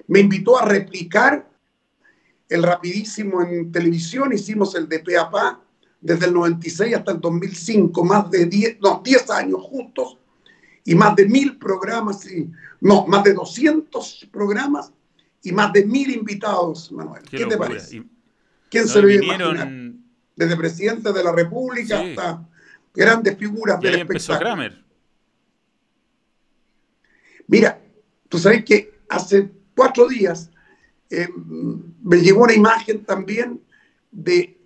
[0.09, 1.51] me invitó a replicar
[2.49, 5.61] el rapidísimo en televisión, hicimos el de PAPA
[6.01, 10.19] desde el 96 hasta el 2005, más de 10, no, 10 años juntos
[10.85, 12.49] y más de mil programas, y,
[12.81, 14.93] no, más de 200 programas
[15.43, 17.23] y más de mil invitados, Manuel.
[17.29, 18.05] ¿Qué, te parece?
[18.71, 19.73] ¿Quién se lo iba a imaginar?
[20.37, 22.47] Desde presidente de la República hasta
[22.97, 24.39] grandes figuras del espectáculo.
[24.39, 24.85] Kramer.
[27.47, 27.81] Mira,
[28.29, 30.51] tú sabes que hace cuatro días
[31.11, 31.29] eh,
[32.03, 33.63] me llegó una imagen también
[34.11, 34.59] de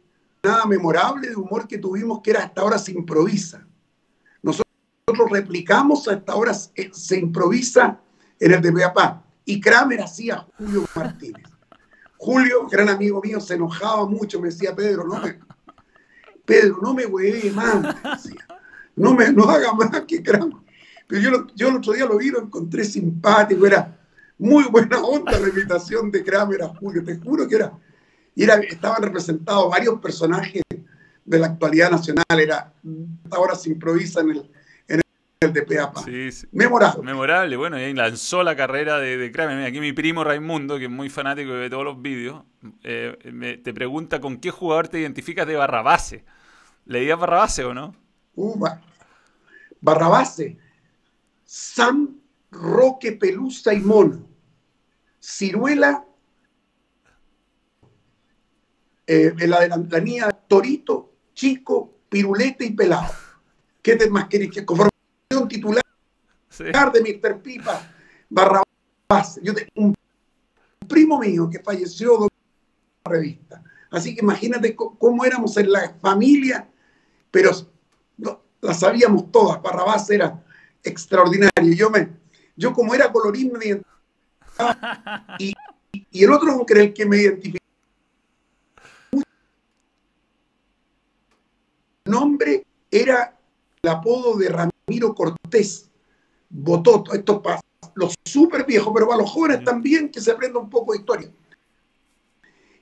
[0.42, 3.66] nada memorable de humor que tuvimos que era hasta ahora se improvisa.
[4.42, 8.00] Nosotros replicamos hasta ahora se, improvisa
[8.38, 11.44] en el de Beapá y Kramer hacía Julio Martínez.
[12.16, 15.38] Julio, gran amigo mío, se enojaba mucho, me decía Pedro, no me,
[16.50, 17.94] Pedro, no me hueve más,
[18.96, 20.56] no no haga más que Kramer.
[21.06, 23.96] Pero yo, el otro día lo vi, lo encontré simpático, era
[24.36, 27.72] muy buena onda la invitación de Kramer a Julio, te juro que era,
[28.34, 30.62] era, estaban representados varios personajes
[31.24, 32.72] de la actualidad nacional, era,
[33.30, 34.50] ahora se improvisa en el,
[35.42, 36.02] el de Peapa.
[36.02, 36.46] Sí, sí.
[36.52, 37.02] Memorable.
[37.02, 39.64] Memorable, bueno, y ahí lanzó la carrera de, de Kramer.
[39.64, 42.44] Aquí mi primo Raimundo, que es muy fanático de todos los vídeos,
[42.82, 46.26] eh, te pregunta con qué jugador te identificas de Barrabase.
[46.84, 47.96] ¿Leías Barrabase o no?
[48.34, 48.66] Uh,
[49.80, 50.58] Barrabase
[51.46, 54.28] Sam, Roque, Pelusa y Mono.
[55.22, 56.04] Ciruela,
[59.06, 63.10] eh, la delantanía Torito, Chico, Pirulete y Pelado.
[63.80, 64.50] ¿Qué te más querés?
[64.50, 64.89] Que conformación
[65.50, 65.82] titular
[66.92, 67.42] de Mr.
[67.42, 67.82] Pipa,
[68.28, 69.40] Barrabás.
[69.42, 69.94] Yo tengo un
[70.88, 72.28] primo mío que falleció de
[73.04, 73.62] la revista.
[73.90, 76.68] Así que imagínate cómo éramos en la familia,
[77.30, 77.50] pero
[78.60, 79.60] la sabíamos todas.
[79.60, 80.42] Barrabás era
[80.82, 81.74] extraordinario.
[81.74, 82.08] Yo, me,
[82.56, 85.36] yo como era colorín, me identificaba.
[85.38, 85.52] Y,
[85.92, 87.60] y el otro con el que me identificaba.
[92.04, 93.36] El nombre era
[93.82, 94.48] el apodo de
[94.90, 95.88] Ramiro Cortés,
[96.48, 97.60] votó eh, esto para
[97.94, 101.30] los súper viejos, pero para los jóvenes también que se aprenda un poco de historia.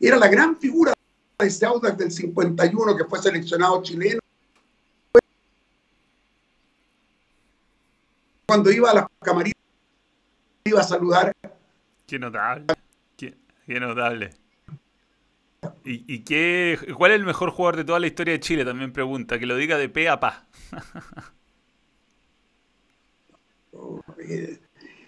[0.01, 0.95] Era la gran figura
[1.39, 4.21] de ese Audax del 51 que fue seleccionado chileno.
[8.47, 9.59] Cuando iba a la camarita,
[10.65, 11.37] iba a saludar.
[12.07, 12.65] Qué notable.
[13.19, 14.31] Qué, qué notable.
[15.85, 18.65] ¿Y, y qué, cuál es el mejor jugador de toda la historia de Chile?
[18.65, 20.47] También pregunta, que lo diga de pe a pa.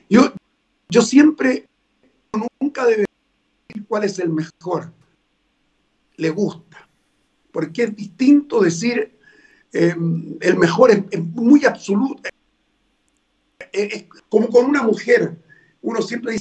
[0.09, 0.33] yo,
[0.89, 1.69] yo siempre,
[2.61, 3.07] nunca debe
[3.69, 4.93] decir cuál es el mejor.
[6.17, 6.89] Le gusta.
[7.53, 9.19] Porque es distinto decir
[9.73, 9.95] eh,
[10.41, 12.23] el mejor, es, es muy absoluto.
[13.73, 15.37] Es, es como con una mujer.
[15.83, 16.41] Uno siempre dice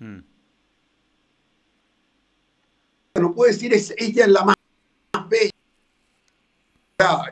[0.00, 0.20] Mm.
[3.20, 4.57] no puedo decir es ella es la más.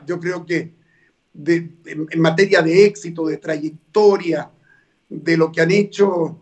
[0.05, 0.73] Yo creo que
[1.33, 4.49] de, en, materia de éxito, de trayectoria,
[5.09, 6.41] de lo que han hecho.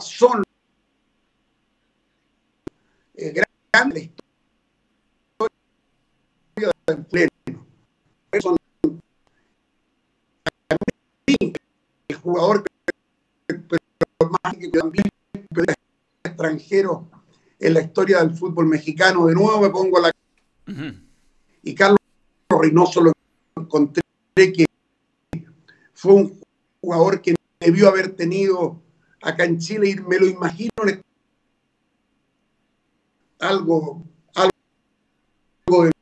[0.00, 0.42] Son
[3.14, 3.32] eh,
[3.72, 4.10] grandes
[6.50, 7.66] historias en pleno.
[8.40, 8.56] Son
[12.08, 12.64] el jugador
[14.62, 15.04] que también
[16.24, 17.08] extranjero
[17.58, 19.26] en la historia del fútbol mexicano.
[19.26, 20.08] De nuevo me pongo la...
[20.68, 21.02] Uh -huh.
[21.62, 21.98] Y Carlos
[22.48, 23.12] Reynoso lo
[23.56, 24.02] encontré
[24.34, 24.66] que
[25.94, 26.40] fue un
[26.80, 28.80] jugador que debió haber tenido
[29.20, 30.70] acá en Chile y me lo imagino
[33.38, 34.02] algo,
[34.34, 35.92] algo de...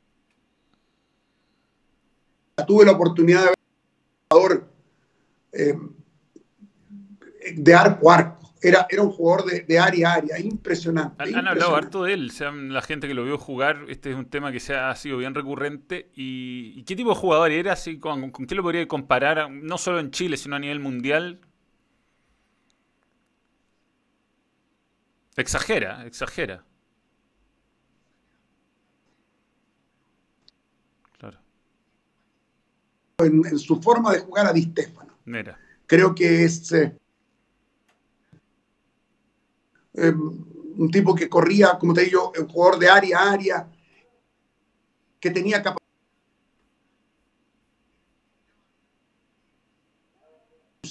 [2.67, 3.57] Tuve la oportunidad de ver
[4.31, 4.71] jugador
[5.53, 5.79] eh,
[7.57, 8.50] de arco a arco.
[8.63, 11.23] Era, era un jugador de, de área a área, impresionante.
[11.23, 14.17] Han, hablado harto de él, o sea, la gente que lo vio jugar, este es
[14.17, 16.11] un tema que se ha, ha sido bien recurrente.
[16.15, 17.73] ¿Y, y qué tipo de jugador era?
[17.73, 21.41] Así, con, ¿Con qué lo podría comparar, no solo en Chile, sino a nivel mundial?
[25.37, 26.63] Exagera, exagera.
[31.19, 31.39] Claro.
[33.19, 35.15] En, en, su forma de jugar a Di Stefano.
[35.25, 35.59] Mira.
[35.87, 36.95] Creo que es eh,
[39.95, 43.69] eh, un tipo que corría, como te digo, un jugador de área a área,
[45.19, 45.81] que tenía capacidad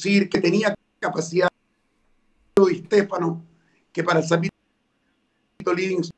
[0.01, 1.49] que tenía capacidad
[2.55, 3.43] de Stefano,
[3.91, 4.53] que para el Zapito
[5.75, 6.11] Livings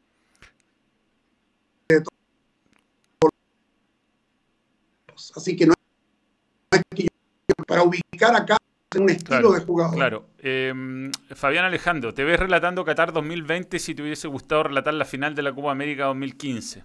[5.35, 5.73] así que no
[6.71, 7.07] es que
[7.67, 8.60] para ubicar acá
[8.99, 9.95] un estilo claro, de jugador.
[9.95, 10.25] Claro.
[10.39, 15.33] Eh, Fabián Alejandro, ¿te ves relatando Qatar 2020 si te hubiese gustado relatar la final
[15.33, 16.83] de la Copa América 2015?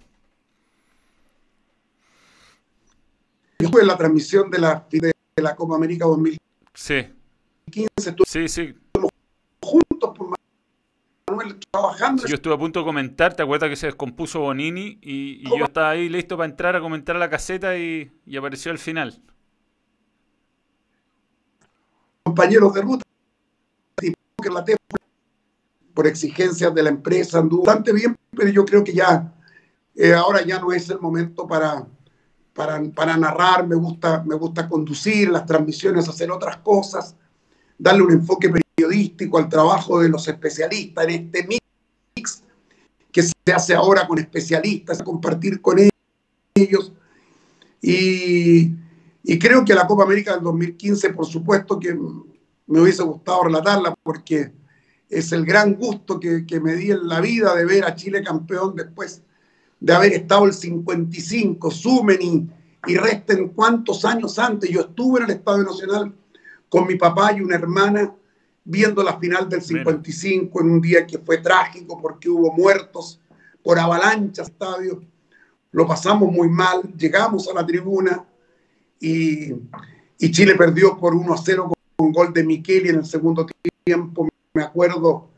[3.59, 6.39] Yo fue la transmisión de la, de la Copa América 2015.
[6.73, 7.13] Sí.
[8.25, 8.75] Sí, sí.
[9.61, 10.37] Juntos por
[11.29, 12.21] Manuel trabajando.
[12.21, 14.99] Sí, yo estuve a punto de comentar, ¿te acuerdas que se descompuso Bonini?
[15.01, 18.37] Y, y yo estaba ahí listo para entrar a comentar a la caseta y, y
[18.37, 19.21] apareció al final
[22.27, 23.03] compañeros de ruta
[23.95, 24.65] que la
[25.93, 29.33] por exigencias de la empresa anduvo bastante bien, pero yo creo que ya
[29.95, 31.87] eh, ahora ya no es el momento para,
[32.53, 37.15] para, para, narrar, me gusta, me gusta conducir las transmisiones, hacer otras cosas,
[37.79, 42.43] darle un enfoque periodístico al trabajo de los especialistas en este mix
[43.11, 45.77] que se hace ahora con especialistas, compartir con
[46.53, 46.91] ellos.
[47.81, 48.75] Y,
[49.29, 53.93] y creo que la Copa América del 2015, por supuesto que me hubiese gustado relatarla
[54.01, 54.53] porque
[55.09, 58.23] es el gran gusto que, que, me di en la vida de ver a Chile
[58.23, 59.21] campeón después
[59.81, 62.47] de haber estado el 55, sumen y,
[62.89, 64.69] y resten cuántos años antes.
[64.69, 66.15] Yo estuve en el Estadio Nacional
[66.69, 68.15] con mi papá y una hermana
[68.63, 73.19] viendo la final del 55 en un día que fue trágico porque hubo muertos
[73.61, 75.03] por avalanchas estadio.
[75.71, 78.25] Lo pasamos muy mal, llegamos a la tribuna
[78.99, 79.53] y,
[80.19, 83.45] y Chile perdió por 1 a 0 con gol de Micheli en el segundo
[83.83, 84.27] tiempo.
[84.53, 85.29] Me acuerdo,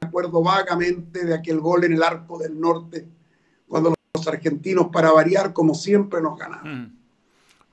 [0.00, 3.06] me acuerdo vagamente de aquel gol en el arco del norte,
[3.68, 6.82] cuando los argentinos, para variar, como siempre, nos ganaron.
[6.82, 7.02] Mm.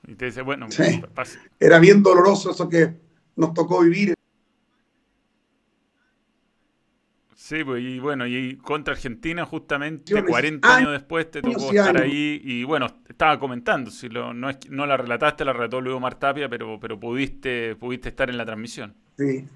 [0.08, 1.02] Y te dice, bueno, sí.
[1.60, 2.96] era bien doloroso eso que
[3.36, 4.14] nos tocó vivir.
[7.50, 12.40] Sí, pues, y bueno, y contra Argentina justamente 40 años después te tocó estar ahí
[12.44, 16.48] y bueno, estaba comentando, si lo, no, es, no la relataste, la relató luego Martapia,
[16.48, 18.94] pero, pero pudiste, pudiste estar en la transmisión.
[19.18, 19.48] Sí,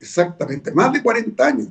[0.00, 1.68] exactamente, más de 40 años,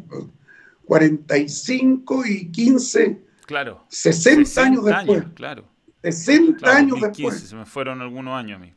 [0.85, 5.21] 45 y 15, claro, 60, 60 años después.
[5.21, 5.65] Años, claro.
[6.03, 7.49] 60 claro, años 2015, después.
[7.49, 8.75] Se me fueron algunos años a mí.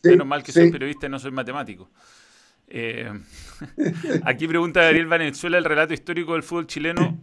[0.00, 0.60] Sí, Menos mal que sí.
[0.60, 1.90] soy periodista y no soy matemático.
[2.74, 3.12] Eh,
[4.24, 7.20] aquí pregunta Gabriel Valenzuela el relato histórico del fútbol chileno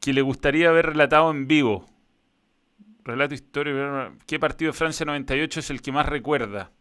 [0.00, 1.86] que le gustaría haber relatado en vivo.
[3.04, 3.78] Relato histórico.
[4.26, 6.72] ¿Qué partido de Francia 98 es el que más recuerda?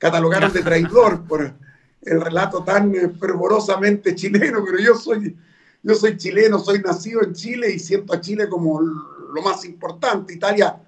[0.00, 1.54] Catalogaron de traidor por
[2.00, 5.36] el relato tan fervorosamente chileno, pero yo soy,
[5.82, 10.32] yo soy chileno, soy nacido en Chile y siento a Chile como lo más importante.
[10.32, 10.80] Italia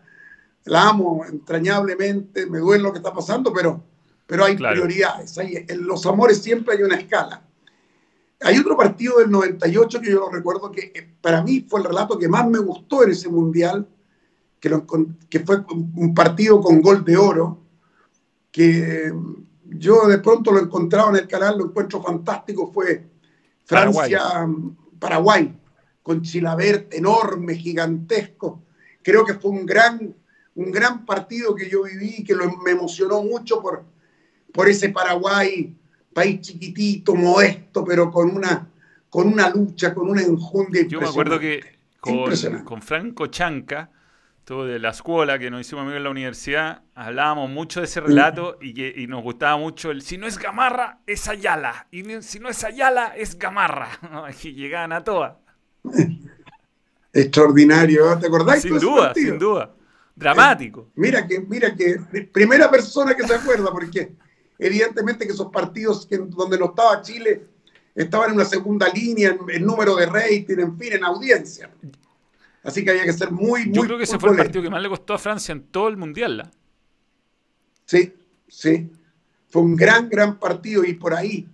[0.65, 3.85] la amo entrañablemente, me duele lo que está pasando, pero,
[4.27, 5.37] pero hay prioridades.
[5.37, 7.43] Hay, en los amores siempre hay una escala.
[8.41, 11.87] Hay otro partido del 98 que yo lo recuerdo que eh, para mí fue el
[11.87, 13.87] relato que más me gustó en ese mundial,
[14.59, 14.71] que,
[15.29, 17.63] que fue un partido con gol de oro,
[18.53, 19.13] que
[19.65, 23.05] yo de pronto lo he encontrado en el canal, lo encuentro fantástico, fue
[23.65, 25.59] Francia-Paraguay,
[26.03, 28.63] con Chilabert enorme, gigantesco.
[29.03, 30.15] Creo que fue un gran,
[30.55, 33.85] un gran partido que yo viví, que me emocionó mucho por,
[34.53, 35.75] por ese Paraguay,
[36.13, 38.69] país chiquitito, modesto, pero con una,
[39.09, 40.87] con una lucha, con una enjundia.
[40.87, 41.63] Yo me acuerdo que
[42.01, 42.31] con,
[42.65, 43.91] con Franco Chanca
[44.45, 48.01] todo de la escuela que nos hicimos amigos en la universidad, hablábamos mucho de ese
[48.01, 51.87] relato y, que, nos gustaba mucho el si no es Gamarra, es Ayala.
[51.91, 53.89] Y si no es Ayala, es Gamarra.
[54.43, 55.35] Y llegaban a todas.
[57.13, 58.63] Extraordinario, ¿te acordás?
[58.63, 59.75] Sin duda, sin duda.
[60.15, 60.89] Dramático.
[60.89, 61.99] Eh, mira que, mira que,
[62.33, 64.15] primera persona que se acuerda, porque
[64.59, 67.47] evidentemente que esos partidos que, donde no estaba Chile
[67.95, 71.71] estaban en una segunda línea, en número de rating, en fin, en audiencia.
[72.63, 73.73] Así que había que ser muy, muy.
[73.73, 75.89] Yo creo que ese fue el partido que más le costó a Francia en todo
[75.89, 76.37] el mundial.
[76.39, 76.51] ¿la?
[77.85, 78.15] Sí,
[78.49, 78.91] sí.
[79.49, 81.49] Fue un gran, gran partido y por ahí,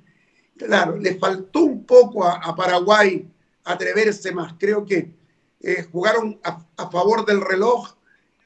[0.57, 3.27] claro, le faltó un poco a, Paraguay
[3.64, 4.55] atreverse más.
[4.59, 5.11] Creo que
[5.61, 7.97] eh, jugaron a, favor del reloj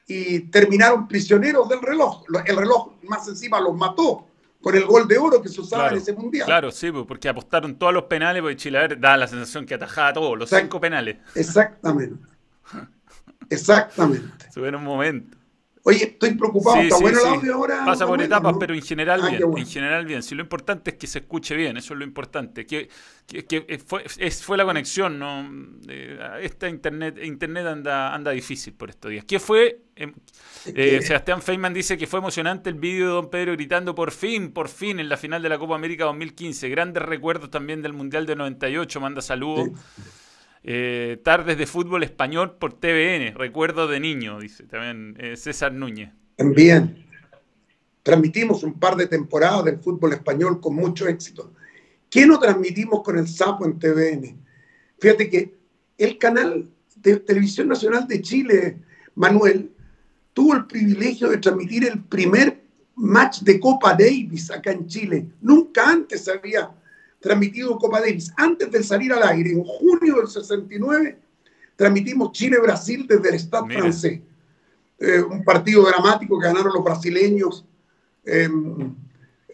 [0.07, 2.23] y terminaron prisioneros del reloj.
[2.45, 4.27] El reloj más encima los mató
[4.61, 6.45] con el gol de oro que se usaba en ese mundial.
[6.45, 10.13] Claro, sí, pues, porque apostaron todos los penales, porque Chile da la sensación que atajaba
[10.13, 11.17] todos, los cinco penales.
[11.35, 12.32] Exactamente.
[13.49, 14.51] Exactamente.
[14.51, 15.37] Sube en un momento.
[15.85, 16.77] Oye, estoy preocupado.
[16.77, 17.83] ¿Está bueno el audio ahora?
[17.85, 19.57] Pasa por etapas, pero en general ah, bien.
[19.57, 20.23] En general bien.
[20.23, 22.65] Si lo importante es que se escuche bien, eso es lo importante.
[22.65, 22.87] Que,
[23.85, 25.45] fue, fue, la conexión, ¿no?
[26.39, 29.25] esta internet, internet anda, anda difícil por estos días.
[29.25, 29.81] ¿Qué fue?
[29.97, 30.13] Em,
[30.67, 34.53] eh, Sebastián Feynman dice que fue emocionante el vídeo de Don Pedro gritando por fin,
[34.53, 36.69] por fin en la final de la Copa América 2015.
[36.69, 39.01] Grandes recuerdos también del Mundial de 98.
[39.01, 39.67] Manda saludos.
[40.65, 46.11] Eh, tardes de fútbol español por TVN, recuerdo de niño, dice también eh, César Núñez.
[46.37, 47.05] Bien,
[48.01, 51.51] transmitimos un par de temporadas del fútbol español con mucho éxito.
[52.09, 54.37] ¿Qué no transmitimos con el Sapo en TVN?
[54.99, 55.53] Fíjate que
[55.97, 58.77] el canal de Televisión Nacional de Chile,
[59.15, 59.69] Manuel,
[60.31, 62.63] tuvo el privilegio de transmitir el primer
[62.95, 65.27] match de Copa Davis acá en Chile.
[65.41, 66.71] Nunca antes había
[67.23, 68.33] transmitido Copa Davis.
[68.35, 71.17] Antes de salir al aire, en junio del 69,
[71.77, 74.19] transmitimos Chile-Brasil desde el Stade francés.
[74.99, 77.65] Eh, un partido dramático que ganaron los brasileños
[78.25, 78.93] em,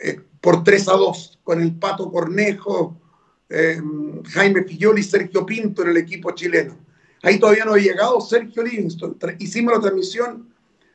[0.02, 3.00] eh, por 3 a 2, con el Pato Cornejo,
[3.48, 6.76] em, Jaime Fillol y Sergio Pinto en el equipo chileno.
[7.22, 9.16] Ahí todavía no había llegado Sergio Livingston.
[9.38, 10.52] Hicimos la transmisión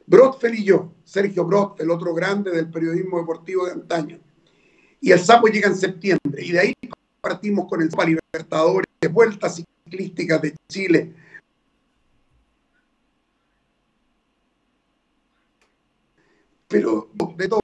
[0.06, 4.18] Brotfeld y yo, Sergio Brot, el otro grande del periodismo deportivo de antaño
[5.04, 6.42] y el Sapo llega en septiembre.
[6.42, 6.74] Y de ahí
[7.20, 11.12] partimos con el Sapo Libertadores, vueltas ciclísticas de Chile.
[16.68, 17.60] Pero de todo.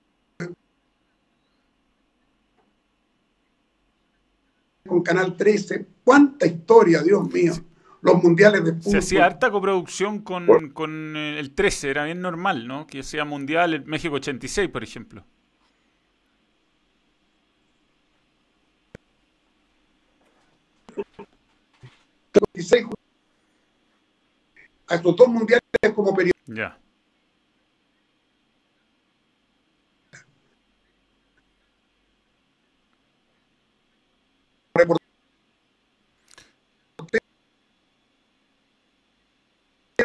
[4.87, 7.55] Con Canal 13, cuánta historia, Dios mío.
[8.03, 8.93] Los mundiales de fútbol.
[8.93, 12.87] Se hacía harta coproducción con, con el 13, era bien normal, ¿no?
[12.87, 15.25] Que sea mundial, el México 86, por ejemplo.
[24.87, 25.63] A estos dos mundiales
[25.95, 26.41] como periodista.
[26.47, 26.77] Ya.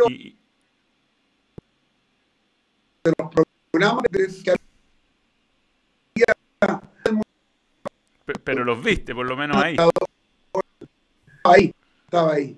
[0.07, 0.37] Y...
[3.03, 3.31] de los
[3.71, 4.55] programas que
[8.43, 9.75] pero los viste, por lo menos ahí.
[11.43, 11.73] Ahí,
[12.15, 12.57] estaba ahí.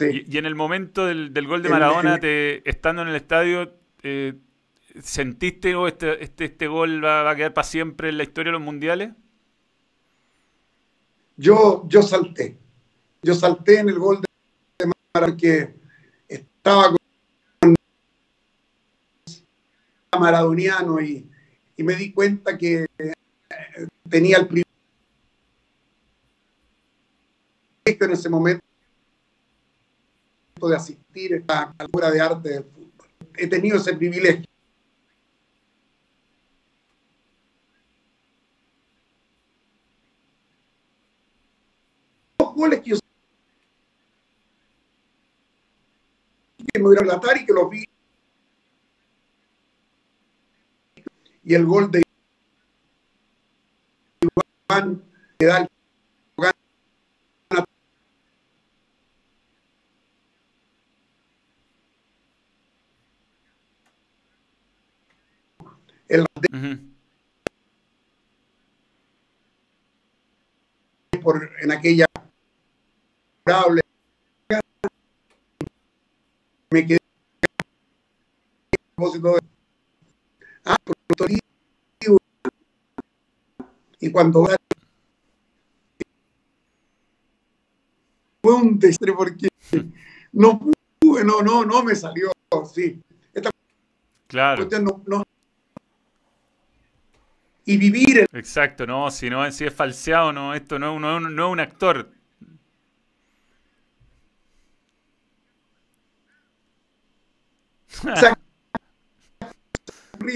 [0.00, 4.34] Y, en el momento del, gol de Maradona, te, estando en el estadio, eh,
[5.00, 8.58] ¿sentiste o este, este, este gol va, a quedar para siempre en la historia de
[8.58, 9.12] los mundiales?
[11.36, 12.58] Yo, yo salté.
[13.22, 15.74] Yo salté en el gol de Mara que
[16.28, 16.94] estaba
[17.60, 17.74] con
[20.18, 21.28] maradoniano y,
[21.76, 22.86] y me di cuenta que
[24.08, 24.66] tenía el privilegio
[27.86, 28.71] en ese momento
[30.68, 33.08] de asistir a la obra de arte del fútbol.
[33.36, 34.44] He tenido ese privilegio.
[42.38, 42.98] Dos goles que yo
[46.74, 47.84] me voy a relatar y que los vi.
[51.44, 52.02] Y el gol de
[54.68, 55.02] Iván
[55.38, 55.71] que da el
[71.22, 72.06] por, en aquella
[76.70, 76.98] me quedé
[78.94, 79.40] propósito de
[80.64, 80.76] ah,
[84.00, 84.48] y cuando
[88.42, 89.48] fue un desastre porque
[90.32, 90.58] no
[90.98, 92.32] pude, no, no, no me salió,
[92.72, 93.00] sí.
[93.32, 93.50] Esta
[94.26, 94.68] claro.
[94.80, 95.24] No, no,
[97.64, 98.26] y vivir.
[98.32, 102.10] Exacto, no, si no si es falseado, no, esto no, no, no es un actor.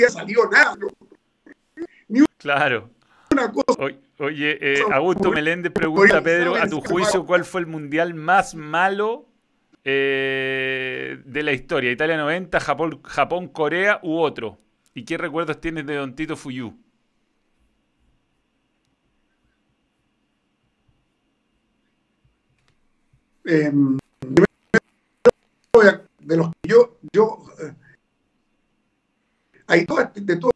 [0.08, 0.76] Salió nada.
[2.08, 2.90] Ni claro.
[4.18, 9.26] Oye, eh, Augusto Meléndez pregunta, Pedro, a tu juicio, ¿cuál fue el mundial más malo
[9.84, 11.90] eh, de la historia?
[11.90, 14.58] ¿Italia 90, Japón, Japón, Corea u otro?
[14.94, 16.74] ¿Y qué recuerdos tienes de Don Tito Fuyu?
[23.46, 23.72] Eh,
[26.20, 27.72] de los que yo, yo eh,
[29.68, 30.50] hay todo, este, de todo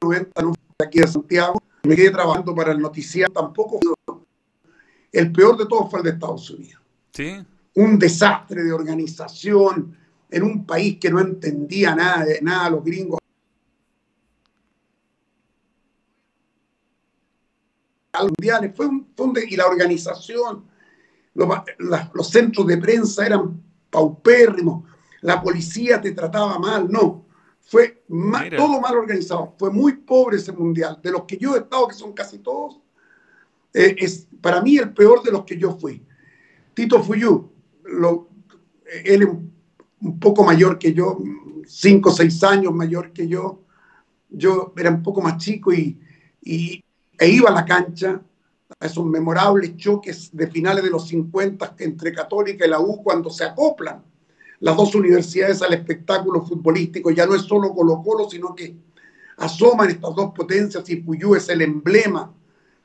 [0.00, 0.42] 90
[0.78, 3.80] aquí de Santiago, me quedé trabajando para el noticiero, tampoco
[5.10, 6.80] el peor de todos fue el de Estados Unidos.
[7.12, 7.44] ¿Sí?
[7.74, 9.96] Un desastre de organización
[10.30, 13.18] en un país que no entendía nada de nada, los gringos.
[18.20, 20.64] Mundiales, fue un, fue un y la organización
[21.34, 24.84] los, centros de prensa eran paupérrimos,
[25.20, 27.26] la policía te trataba mal, no.
[27.60, 28.02] Fue
[28.56, 30.98] todo mal organizado, fue muy pobre ese mundial.
[31.02, 32.80] De los que yo he estado, que son casi todos,
[33.72, 36.04] eh, es para mí el peor de los que yo fui.
[36.74, 37.50] Tito Fuyú,
[37.84, 38.28] lo,
[39.04, 41.18] él un poco mayor que yo,
[41.66, 43.62] cinco o seis años mayor que yo.
[44.28, 46.00] Yo era un poco más chico y,
[46.42, 46.84] y
[47.18, 48.20] e iba a la cancha
[48.78, 53.30] a esos memorables choques de finales de los 50 entre Católica y la U cuando
[53.30, 54.02] se acoplan
[54.60, 57.10] las dos universidades al espectáculo futbolístico.
[57.10, 58.76] Ya no es solo Colo Colo, sino que
[59.36, 62.32] asoman estas dos potencias y Puyú es el emblema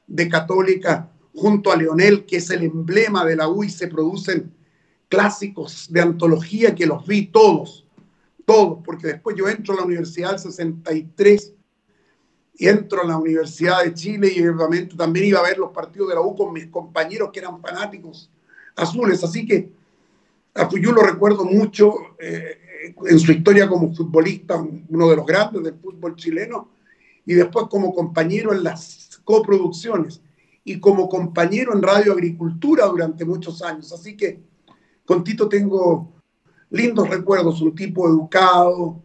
[0.08, 4.52] de Católica junto a Leonel, que es el emblema de la U y se producen
[5.08, 7.86] clásicos de antología que los vi todos,
[8.46, 11.54] todos, porque después yo entro a la Universidad del 63
[12.58, 16.10] y entro a la Universidad de Chile y obviamente también iba a ver los partidos
[16.10, 18.32] de la U con mis compañeros que eran fanáticos
[18.76, 19.24] azules.
[19.24, 19.72] Así que
[20.56, 22.58] a Fuyú lo recuerdo mucho eh,
[23.06, 26.70] en su historia como futbolista, uno de los grandes del fútbol chileno,
[27.26, 30.22] y después como compañero en las coproducciones
[30.64, 33.92] y como compañero en Radio Agricultura durante muchos años.
[33.94, 34.40] Así que
[35.06, 36.12] con Tito tengo
[36.72, 39.02] lindos recuerdos, un tipo educado,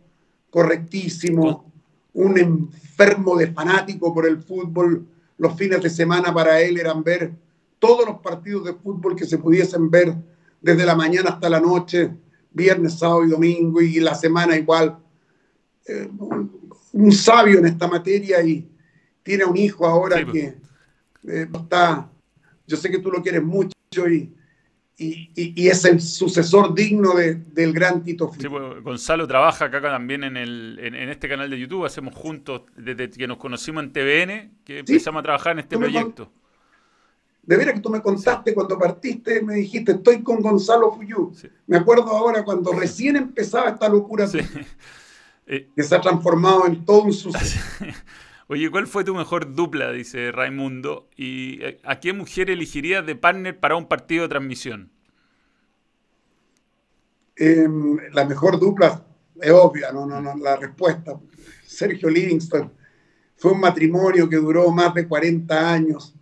[0.48, 1.71] correctísimo,
[2.14, 5.06] un enfermo de fanático por el fútbol.
[5.38, 7.32] Los fines de semana para él eran ver
[7.78, 10.14] todos los partidos de fútbol que se pudiesen ver
[10.60, 12.10] desde la mañana hasta la noche,
[12.52, 14.98] viernes, sábado y domingo, y la semana igual.
[15.86, 16.08] Eh,
[16.92, 18.68] un, sabio en esta materia y
[19.22, 20.32] tiene un hijo ahora pues.
[20.32, 20.44] que
[21.26, 22.08] eh, está,
[22.66, 23.72] yo sé que tú lo quieres mucho
[24.08, 24.32] y
[24.99, 30.36] y, es el sucesor digno del gran Tito sí, pues, Gonzalo trabaja acá también en,
[30.36, 34.80] el, en, este canal de YouTube, hacemos juntos desde que nos conocimos en TVN, que
[34.80, 36.30] empezamos a trabajar en este proyecto.
[37.43, 41.32] de veras que tú me contaste cuando partiste, me dijiste, estoy con Gonzalo Fuyú.
[41.66, 44.28] Me acuerdo ahora cuando recién empezaba esta locura
[45.47, 47.59] eh, que se ha transformado en todo un suceso.
[48.53, 49.92] Oye, ¿cuál fue tu mejor dupla?
[49.92, 51.09] Dice Raimundo.
[51.16, 54.90] ¿Y eh, a qué mujer elegirías de partner para un partido de transmisión?
[57.34, 59.07] Em, la mejor dupla
[59.40, 61.18] es obvia, no, no, no, la respuesta.
[61.66, 62.70] Sergio Livingston
[63.36, 66.14] fue un matrimonio que duró más de 40 años.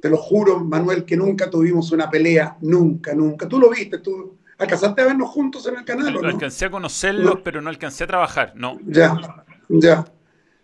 [0.00, 3.48] Te lo juro, Manuel, que nunca tuvimos una pelea, nunca, nunca.
[3.48, 6.14] Tú lo viste, tú alcanzaste a vernos juntos en el canal.
[6.14, 6.28] No, no?
[6.28, 8.78] Alcancé a conocerlos, pero no alcancé a trabajar, no.
[8.86, 9.18] Ya,
[9.68, 10.04] ya.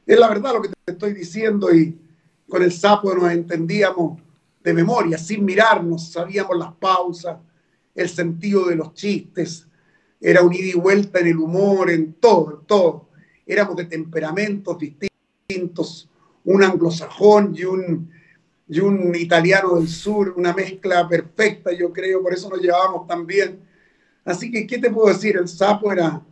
[0.07, 1.99] Es la verdad lo que te estoy diciendo y
[2.49, 4.21] con el sapo nos entendíamos
[4.63, 7.39] de memoria, sin mirarnos, sabíamos las pausas,
[7.95, 9.67] el sentido de los chistes,
[10.21, 13.09] era un ida y vuelta en el humor, en todo, en todo.
[13.47, 16.09] Éramos de temperamentos distintos,
[16.45, 18.11] un anglosajón y un,
[18.67, 23.27] y un italiano del sur, una mezcla perfecta, yo creo, por eso nos llevábamos tan
[23.27, 23.61] bien.
[24.25, 25.37] Así que, ¿qué te puedo decir?
[25.37, 26.23] El sapo era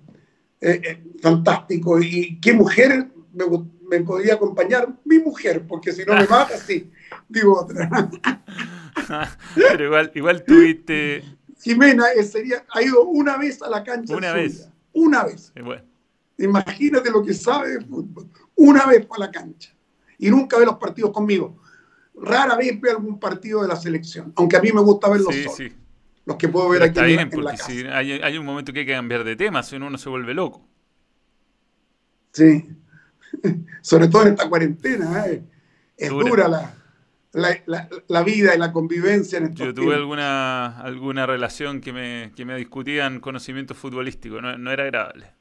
[0.59, 2.01] eh, eh, fantástico.
[2.01, 3.45] ¿Y qué mujer me,
[3.89, 4.89] me, podía acompañar?
[5.05, 6.91] Mi mujer, porque si no me mata, sí,
[7.29, 8.11] digo otra.
[9.55, 11.23] Pero igual, igual tuviste
[11.63, 14.17] Jimena sería, ha ido una vez a la cancha.
[14.17, 14.69] Una vez.
[14.93, 15.53] Una vez.
[15.63, 15.83] Bueno.
[16.39, 18.29] Imagínate lo que sabe de fútbol.
[18.57, 19.73] Una vez fue a la cancha.
[20.19, 21.61] Y nunca ve los partidos conmigo.
[22.15, 24.33] Rara vez ve algún partido de la selección.
[24.37, 25.57] Aunque a mí me gusta verlos sí, solos.
[25.57, 25.73] Sí.
[26.25, 27.71] Los que puedo ver Pero aquí está en, bien, la, en la porque casa.
[27.71, 30.09] si hay, hay, un momento que hay que cambiar de tema, si no uno se
[30.09, 30.67] vuelve loco.
[32.33, 32.69] Sí.
[33.83, 35.27] Sobre todo en esta cuarentena.
[35.27, 35.43] ¿eh?
[35.97, 36.29] Es Dura.
[36.31, 36.75] dura, la,
[37.33, 39.97] la, la, la, vida y la convivencia en estos Yo tuve tiempos.
[39.97, 45.33] alguna, alguna relación que me, que me discutían conocimiento futbolístico, no, no era agradable.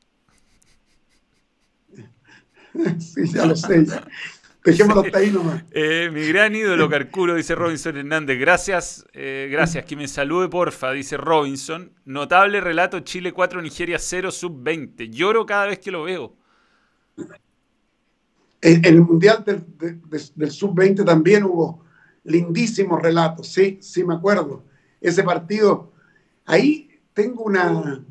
[3.00, 3.86] Sí, ya lo sé.
[3.86, 4.08] Ya.
[4.64, 5.66] Dejémoslo hasta ahí nomás.
[5.72, 8.40] Eh, mi gran ídolo Carcuro, dice Robinson Hernández.
[8.40, 9.86] Gracias, eh, gracias.
[9.86, 11.94] Que me salude, porfa, dice Robinson.
[12.06, 15.10] Notable relato Chile 4, Nigeria 0, sub 20.
[15.10, 16.38] Lloro cada vez que lo veo.
[18.62, 21.84] En, en el Mundial del, de, de, del Sub-20 también hubo
[22.24, 24.64] lindísimos relatos, sí, sí me acuerdo.
[25.00, 25.92] Ese partido,
[26.46, 28.04] ahí tengo una,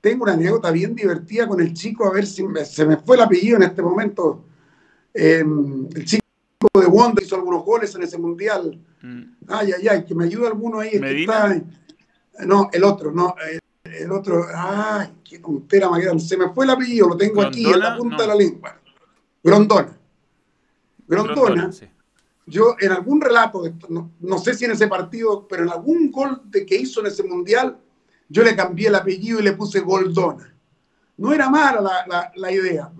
[0.00, 3.16] tengo una anécdota bien divertida con el chico, a ver si me, se me fue
[3.16, 4.44] el apellido en este momento.
[5.14, 5.44] Eh,
[5.94, 6.24] el chico
[6.74, 8.80] de Wonder hizo algunos goles en ese Mundial.
[9.02, 9.22] Mm.
[9.46, 10.98] Ay, ay, ay, que me ayude alguno ahí.
[10.98, 11.54] ¿Medina?
[11.54, 13.34] Está, no, el otro, no.
[13.50, 13.60] El,
[13.92, 16.22] el otro, ay, qué tontera más grande.
[16.22, 18.22] Se me fue el apellido, lo tengo aquí en la punta no.
[18.22, 18.77] de la lengua.
[19.48, 19.98] Grondona.
[21.06, 21.34] Grondona.
[21.34, 21.86] Grondona sí.
[22.46, 26.10] Yo en algún relato, de, no, no, sé si en ese partido, pero en algún
[26.10, 27.78] gol de que hizo en ese mundial,
[28.28, 30.54] yo le cambié el apellido y le puse Goldona.
[31.18, 32.90] No era mala la, la, la idea.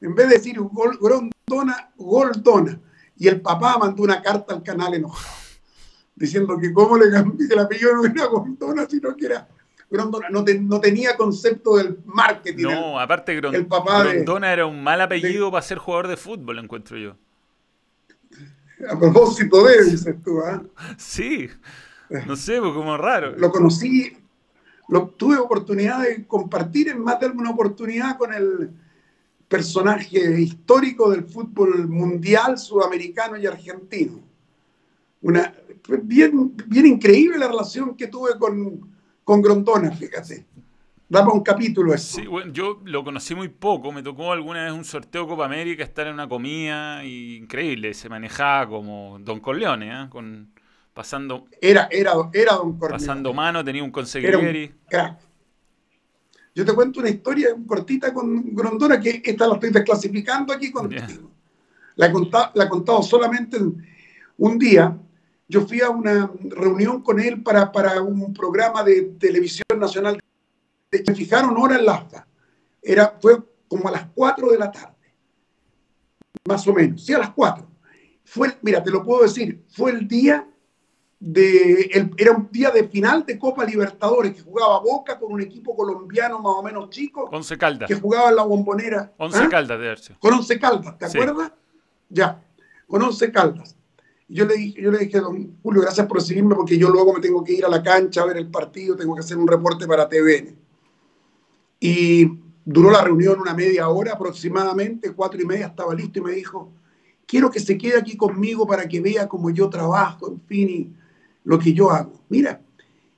[0.00, 2.80] En vez de decir gol, Grondona, Goldona.
[3.16, 5.36] Y el papá mandó una carta al canal enojado,
[6.14, 9.48] diciendo que cómo le cambié el apellido no era Goldona, sino que era
[9.90, 12.62] Grondona no, te, no, tenía concepto del marketing.
[12.62, 15.78] No, el, aparte Grond el papá Grondona de, era un mal apellido de, para ser
[15.78, 17.16] jugador de fútbol, encuentro yo.
[18.88, 20.62] A propósito de, dices tú, ¿ah?
[20.62, 20.94] ¿eh?
[20.96, 21.48] Sí,
[22.26, 23.36] no sé, pues como raro.
[23.36, 24.16] Lo conocí,
[24.88, 28.70] lo, tuve oportunidad de compartir en más de alguna oportunidad con el
[29.48, 34.20] personaje histórico del fútbol mundial sudamericano y argentino.
[35.22, 35.52] Una,
[36.02, 38.89] bien, bien increíble la relación que tuve con,
[39.30, 40.44] con Grondona, fíjate.
[41.08, 42.20] Daba un capítulo eso.
[42.20, 43.92] Sí, bueno, yo lo conocí muy poco.
[43.92, 47.94] Me tocó alguna vez un sorteo Copa América, estar en una comida y increíble.
[47.94, 50.08] Se manejaba como Don Corleone, ¿eh?
[50.10, 50.52] Con,
[50.92, 51.46] pasando.
[51.60, 52.98] Era, era, era Don Corleone.
[53.00, 54.74] Pasando mano, tenía un conseguieri.
[56.52, 61.02] Yo te cuento una historia cortita con Grondona, que esta la estoy desclasificando aquí contigo.
[61.02, 61.20] Yeah.
[61.94, 63.58] La, he contado, la he contado solamente
[64.38, 64.98] un día.
[65.50, 70.20] Yo fui a una reunión con él para, para un programa de televisión nacional
[70.92, 72.06] me fijaron hora en la.
[72.80, 73.36] Era, fue
[73.66, 75.12] como a las 4 de la tarde,
[76.46, 77.66] más o menos, sí, a las 4.
[78.24, 80.48] Fue, mira, te lo puedo decir, fue el día
[81.18, 85.40] de, el, era un día de final de Copa Libertadores, que jugaba Boca con un
[85.40, 87.28] equipo colombiano más o menos chico.
[87.32, 87.88] Once Caldas.
[87.88, 89.12] Que jugaba en la bombonera.
[89.18, 89.48] Once ¿Ah?
[89.48, 90.16] Caldas, de verse.
[90.20, 91.18] Con Once Caldas, ¿te Sí.
[91.18, 91.52] acuerdas?
[92.08, 92.40] Ya,
[92.86, 93.76] con Once Caldas.
[94.32, 97.20] Yo le, dije, yo le dije, don Julio, gracias por recibirme porque yo luego me
[97.20, 99.88] tengo que ir a la cancha a ver el partido, tengo que hacer un reporte
[99.88, 100.56] para TVN.
[101.80, 106.32] Y duró la reunión una media hora aproximadamente, cuatro y media estaba listo y me
[106.32, 106.70] dijo,
[107.26, 110.92] quiero que se quede aquí conmigo para que vea cómo yo trabajo, en fin, y
[111.42, 112.20] lo que yo hago.
[112.28, 112.60] Mira,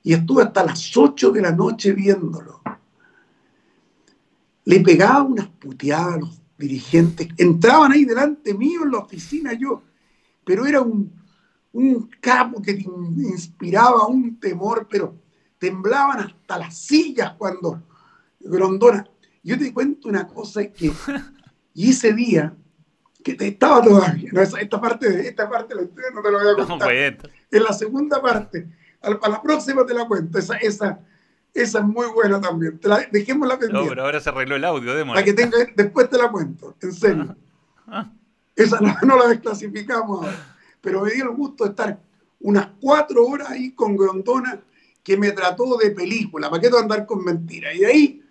[0.01, 2.59] y estuve hasta las ocho de la noche viéndolo.
[4.65, 9.83] Le pegaba unas puteadas a los dirigentes, entraban ahí delante mío en la oficina yo,
[10.45, 11.11] pero era un,
[11.73, 15.15] un capo que te inspiraba un temor, pero
[15.57, 17.81] temblaban hasta las sillas cuando
[18.39, 19.07] Grondona.
[19.43, 20.91] Yo te cuento una cosa que,
[21.73, 22.53] y ese día,
[23.23, 26.51] que te estaba todavía, no, esta, esta parte de esta parte no te lo voy
[26.51, 26.69] a contar.
[26.69, 28.67] No, pues, en la segunda parte,
[29.01, 30.99] a, la próxima te la cuento, esa, esa,
[31.53, 32.79] Esa es muy buena también.
[32.79, 33.83] Te la, dejémosla pendiente.
[33.83, 35.21] No, pero ahora se arregló el audio, démosle.
[35.21, 37.35] La que tenga, después te la cuento, en serio.
[37.87, 38.11] Ah.
[38.55, 40.37] Esa no, no la desclasificamos ahora.
[40.81, 41.99] Pero me dio el gusto de estar
[42.41, 44.59] unas cuatro horas ahí con Grondona,
[45.03, 46.49] que me trató de película.
[46.49, 47.73] ¿Para qué te andar con mentiras?
[47.75, 48.21] Y de ahí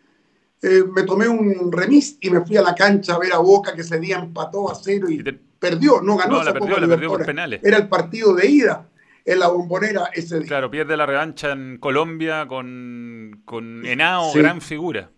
[0.62, 3.74] eh, me tomé un remis y me fui a la cancha a ver a Boca,
[3.74, 6.38] que ese día empató a cero y, te- perdió, no ganó.
[6.38, 7.60] No, la perdió, la perdió por penales.
[7.64, 8.88] Era el partido de ida
[9.24, 10.48] en la bombonera ese día.
[10.48, 14.38] Claro, pierde la revancha en Colombia con, con Henao, Sí.
[14.40, 15.10] gran figura.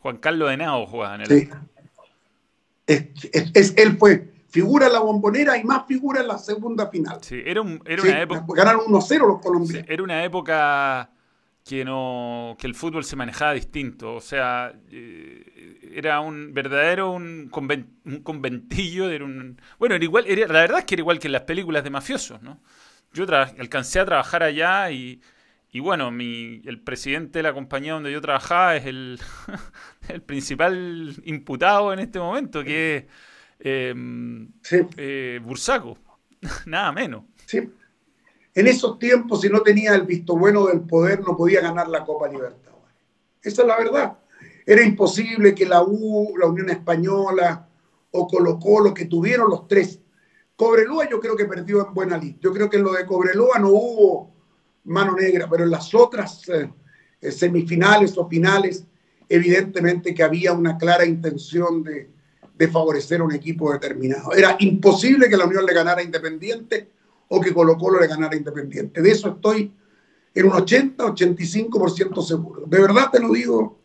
[0.00, 1.26] Juan Carlos Henao jugaba en el.
[1.28, 1.48] Sí.
[2.86, 6.88] Es, es- es- él fue figura en la bombonera y más figura en la segunda
[6.88, 7.18] final.
[7.22, 8.44] Sí, era, un- era Sí, una época.
[8.54, 9.86] Ganaron 1-0 los Sí, colombianos.
[9.90, 11.10] era una época
[11.64, 17.50] que no que el fútbol se manejaba distinto, o sea, eh, era un verdadero un,
[17.50, 21.18] conven- un conventillo, era un bueno, era igual, era, la verdad es que era igual
[21.18, 22.60] que en las películas de mafiosos, ¿no?
[23.14, 23.24] Yo
[23.58, 25.20] alcancé a trabajar allá y,
[25.74, 29.18] y bueno, mi, el presidente de la compañía donde yo trabajaba es el,
[30.08, 33.04] el principal imputado en este momento, que es
[33.58, 33.92] eh,
[34.62, 35.98] Sí, eh, Bursaco,
[36.66, 37.24] nada menos.
[37.44, 37.68] sí.
[38.54, 42.04] En esos tiempos, si no tenía el visto bueno del poder, no podía ganar la
[42.04, 42.94] Copa Libertadores.
[43.42, 44.18] Esa es la verdad.
[44.64, 47.68] Era imposible que la U, la Unión Española
[48.12, 49.98] o Colo Colo, que tuvieron los tres.
[50.54, 52.36] Cobreloa yo creo que perdió en buena lid.
[52.38, 54.33] Yo creo que en lo de Cobreloa no hubo
[54.84, 56.70] mano negra, pero en las otras eh,
[57.20, 58.84] eh, semifinales o finales,
[59.28, 62.10] evidentemente que había una clara intención de,
[62.56, 64.32] de favorecer a un equipo determinado.
[64.32, 66.90] Era imposible que la Unión le ganara Independiente
[67.28, 69.00] o que Colo Colo le ganara Independiente.
[69.02, 69.72] De eso estoy
[70.34, 72.64] en un 80-85% seguro.
[72.66, 73.83] De verdad te lo digo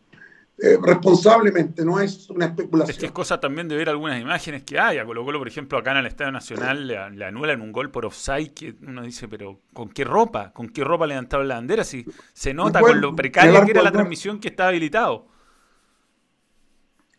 [0.62, 2.54] eh, responsablemente, no es una
[2.84, 3.12] Es que es especulación.
[3.12, 4.98] cosa también de ver algunas imágenes que hay.
[4.98, 7.90] A Colo Colo, por ejemplo, acá en el Estadio Nacional le, le anulan un gol
[7.90, 10.52] por offside que uno dice, pero ¿con qué ropa?
[10.52, 11.84] ¿Con qué ropa levantaron la bandera?
[11.84, 15.28] Si se nota Bueno, con lo precaria que era la transmisión que estaba habilitado.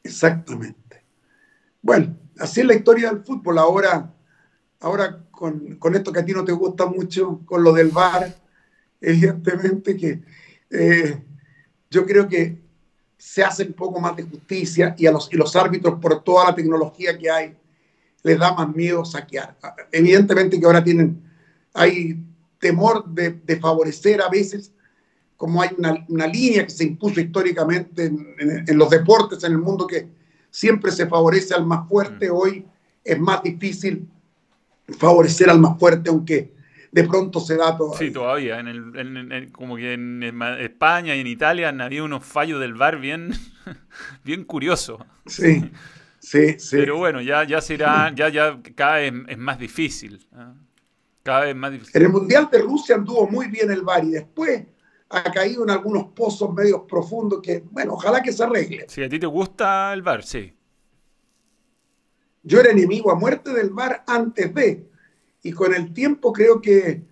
[0.04, 1.04] Exactamente.
[1.82, 3.58] Bueno, así es la historia del fútbol.
[3.60, 4.14] Ahora,
[4.80, 8.34] ahora con, con esto que a ti no te gusta mucho, con lo del VAR,
[9.02, 10.24] evidentemente que
[10.70, 11.24] eh,
[11.90, 12.62] yo creo que
[13.24, 16.46] se hace un poco más de justicia y a los, y los árbitros, por toda
[16.50, 17.56] la tecnología que hay,
[18.24, 19.56] les da más miedo saquear.
[19.92, 21.22] Evidentemente que ahora tienen,
[21.72, 22.18] hay
[22.60, 24.72] temor de, de favorecer a veces,
[25.38, 29.52] como hay una, una línea que se impuso históricamente en, en- en los deportes, en
[29.52, 30.08] el mundo, que
[30.50, 32.66] siempre se favorece al más fuerte, hoy
[33.04, 34.08] es más difícil
[34.98, 36.52] favorecer al más fuerte, aunque
[36.92, 37.94] de pronto se da todo.
[37.94, 38.60] Sí, todavía.
[38.60, 40.24] En el, en- en- en- como que en
[40.60, 43.32] España y en Italia han habido unos fallos del VAR bien,
[44.24, 45.02] bien curiosos.
[45.26, 45.72] Sí,
[46.20, 46.76] sí, sí.
[46.78, 50.28] Pero bueno, ya, ya será, ya, ya cada vez es más difícil.
[50.34, 50.54] ¿ah?
[51.24, 51.96] Cada vez más difícil.
[51.96, 54.64] En el Mundial de Rusia anduvo muy bien el VAR y después
[55.10, 58.86] ha caído en algunos pozos medios profundos que, bueno, ojalá que se arregle.
[58.90, 60.54] Si a ti te gusta el VAR, sí.
[62.44, 64.90] Yo era enemigo a muerte del VAR antes de,
[65.44, 67.04] y con el tiempo creo que,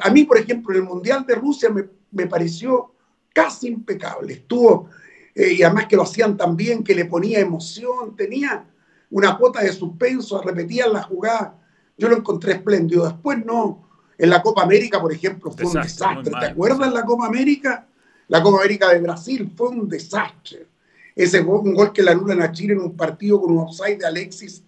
[0.00, 2.94] a mí, por ejemplo, en el Mundial de Rusia me, me pareció
[3.32, 4.34] casi impecable.
[4.34, 4.88] Estuvo,
[5.34, 8.66] eh, y además que lo hacían tan bien, que le ponía emoción, tenía
[9.10, 11.58] una cuota de suspenso, repetían la jugada.
[11.96, 13.04] Yo lo encontré espléndido.
[13.04, 13.88] Después no.
[14.18, 17.86] En la Copa América, por ejemplo, fue un Desastre, ¿Te acuerdas en la Copa América?
[18.28, 20.68] La Copa América de Brasil fue un desastre.
[21.16, 23.98] Ese gol, un gol que le anulan a Chile en un partido con un offside
[23.98, 24.62] de Alexis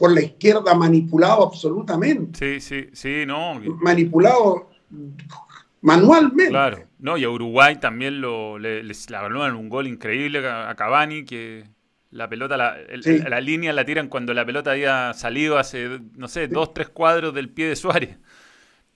[0.00, 2.38] por la izquierda manipulado absolutamente.
[2.38, 3.60] Sí, sí, sí, no.
[3.82, 4.70] Manipulado
[5.82, 6.48] manualmente.
[6.48, 6.84] Claro.
[6.98, 9.06] No, y a Uruguay también lo, le, les
[9.54, 11.64] un gol increíble a Cavani, que
[12.12, 13.18] la pelota, la, el- Sí.
[13.18, 17.34] la línea la tiran cuando la pelota había salido hace, no sé, dos, tres cuadros
[17.34, 18.16] del pie de Suárez.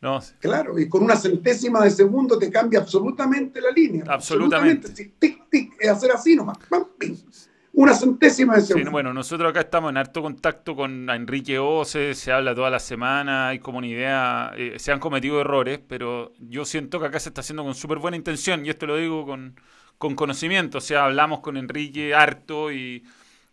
[0.01, 4.05] No, Claro, y con una centésima de segundo te cambia absolutamente la línea.
[4.09, 4.89] Absolutamente.
[4.89, 6.57] Sí, tic, tic, es hacer así nomás.
[6.69, 7.15] pam, pim.
[7.77, 8.93] Una centésima de Sí, segundo.
[8.93, 13.49] bueno, nosotros acá estamos en harto contacto con Enrique Ose, se habla toda la semana,
[13.49, 17.31] hay como una idea, eh, se han cometido errores, pero yo siento que acá se
[17.31, 19.61] está haciendo con súper buena intención, y esto lo digo con,
[19.99, 23.05] con conocimiento, o sea, hablamos con Enrique harto y,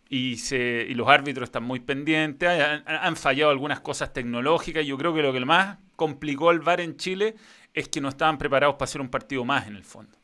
[0.08, 4.86] y, se, y los árbitros están muy pendientes, han, han fallado algunas cosas tecnológicas, y
[4.86, 7.34] yo creo que lo que más complicó el VAR en Chile
[7.74, 10.21] es que no estaban preparados para hacer un partido más en el fondo.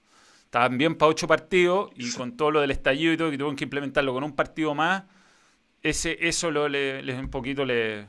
[0.48, 3.54] Estaban bien para ocho partidos y con todo lo del estallido y todo, que tuvieron
[3.54, 5.02] que implementarlo con un partido más,
[5.82, 8.06] ese, eso lo, le, les un poquito le,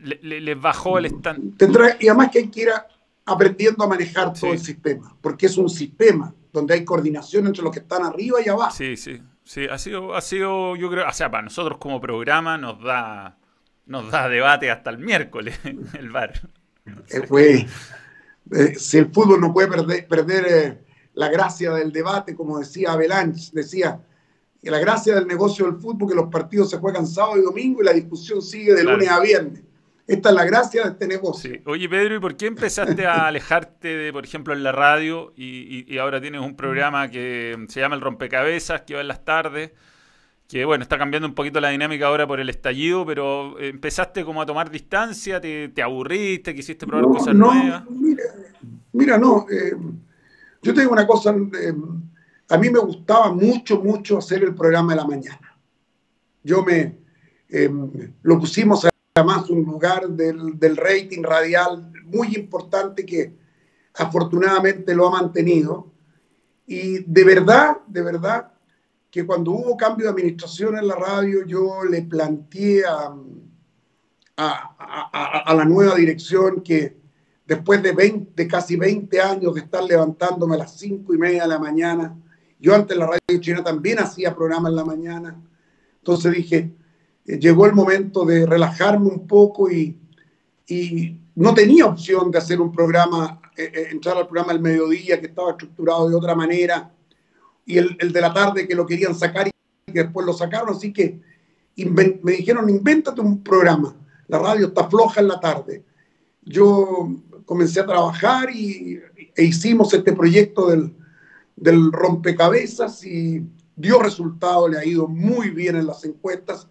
[0.00, 1.56] le- bajó el stand.
[1.56, 2.86] Tendrá, y además que hay que ir a-
[3.26, 7.72] aprendiendo a manejar todo el sistema, porque es un sistema donde hay coordinación entre los
[7.72, 8.70] que están arriba y abajo.
[8.76, 12.56] Sí, sí, sí, ha sido, ha sido, yo creo, o sea, para nosotros como programa
[12.58, 13.38] nos da,
[13.86, 15.58] nos da debate hasta el miércoles
[15.98, 16.48] el VAR.
[17.10, 17.66] Eh,
[18.52, 20.78] eh, si el fútbol no puede perder, perder eh,
[21.18, 24.00] la gracia del debate, como decía Avalanche, decía
[24.62, 27.82] que la gracia del negocio del fútbol, que los partidos se juegan sábado y domingo
[27.82, 29.64] y la discusión sigue de lunes a viernes.
[30.06, 31.60] Esta es la gracia de este negocio.
[31.66, 35.92] Oye, Pedro, ¿y por qué empezaste a alejarte de, por ejemplo, en la radio y,
[35.92, 39.72] y, ahora tienes un programa que se llama El Rompecabezas, que va en las tardes?
[40.48, 44.40] que bueno, está cambiando un poquito la dinámica ahora por el estallido, pero empezaste como
[44.40, 47.82] a tomar distancia, te, aburriste, quisiste probar cosas nuevas.
[48.92, 49.74] Mira, no, eh,
[50.62, 51.74] yo tengo una cosa, eh,
[52.48, 55.58] a mí me gustaba mucho, mucho hacer el programa de la mañana.
[56.42, 56.98] Yo me,
[57.48, 57.70] eh,
[58.22, 63.34] lo pusimos además un lugar del, del rating radial muy importante que
[63.94, 65.92] afortunadamente lo ha mantenido.
[66.66, 68.52] Y de verdad, de verdad,
[69.10, 73.14] que cuando hubo cambio de administración en la radio, yo le planteé a,
[74.36, 76.96] a, la nueva dirección que
[77.48, 81.48] después de, 20, casi 20 años de estar levantándome a las 5 y media de
[81.48, 82.14] la mañana,
[82.60, 85.40] yo antes en la radio china también hacía programas en la mañana,
[85.96, 86.70] entonces dije,
[87.24, 89.98] eh, llegó el momento de relajarme un poco y,
[90.66, 95.18] y no tenía opción de hacer un programa, eh, eh, entrar al programa al mediodía
[95.18, 96.92] que estaba estructurado de otra manera.
[97.64, 100.70] Y el, el, de la tarde que lo querían sacar y que después lo sacaron,
[100.70, 101.18] así que
[101.76, 103.94] me dijeron, invéntate un programa,
[104.26, 105.82] la radio está floja en la tarde.
[106.42, 107.08] Yo
[107.48, 109.00] comencé a trabajar y,
[109.34, 110.94] e hicimos este proyecto del,
[111.56, 113.42] del rompecabezas y
[113.74, 116.68] dio resultado, le ha ido muy bien en las encuestas.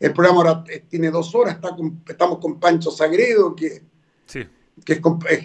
[0.00, 1.70] El programa ahora tiene dos horas, está
[2.08, 3.82] estamos con Pancho Sagredo, que,
[4.26, 4.40] sí.
[4.84, 5.00] que es,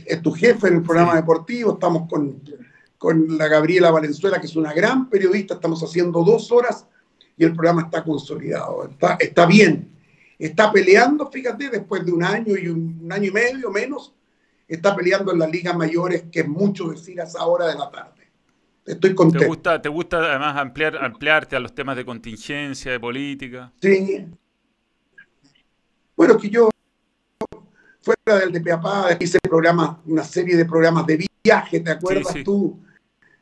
[0.05, 2.41] es, tu jefe en el programa deportivo, estamos con
[3.03, 5.55] con la Gabriela Valenzuela, que es una gran periodista.
[5.55, 6.87] Estamos haciendo dos horas
[7.35, 8.87] y el programa está consolidado.
[8.89, 9.91] Está, está bien.
[10.39, 14.13] Está peleando, fíjate, después de un año y un, año y medio menos,
[14.67, 17.89] está peleando en las ligas mayores, que es mucho decir a esa hora de la
[17.89, 18.31] tarde.
[18.85, 19.39] Estoy contento.
[19.39, 23.71] ¿Te gusta, te gusta además ampliar, ampliarte a los temas de contingencia, de política?
[23.81, 24.27] Sí.
[26.15, 26.69] Bueno, que yo,
[28.01, 32.79] fuera del de Peapá, hice programa, una serie de programas de viaje, ¿te acuerdas tú?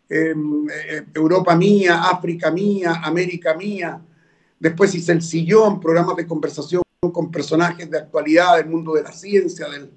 [0.07, 3.99] Em, eh, Europa mía, África mía, América mía.
[4.59, 9.11] Después hice El Sillón, programas de conversación con personajes de actualidad del mundo de la
[9.11, 9.91] ciencia, del,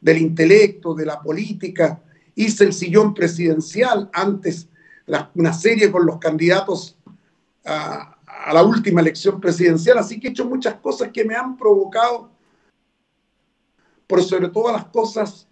[0.00, 2.02] del intelecto, de la política.
[2.34, 4.68] Hice El Sillón Presidencial, antes
[5.34, 6.96] una serie con los candidatos
[7.64, 8.16] a,
[8.52, 9.98] la última elección presidencial.
[9.98, 12.30] Así que he hecho muchas cosas que me han provocado,
[14.06, 15.46] por sobre todas las cosas,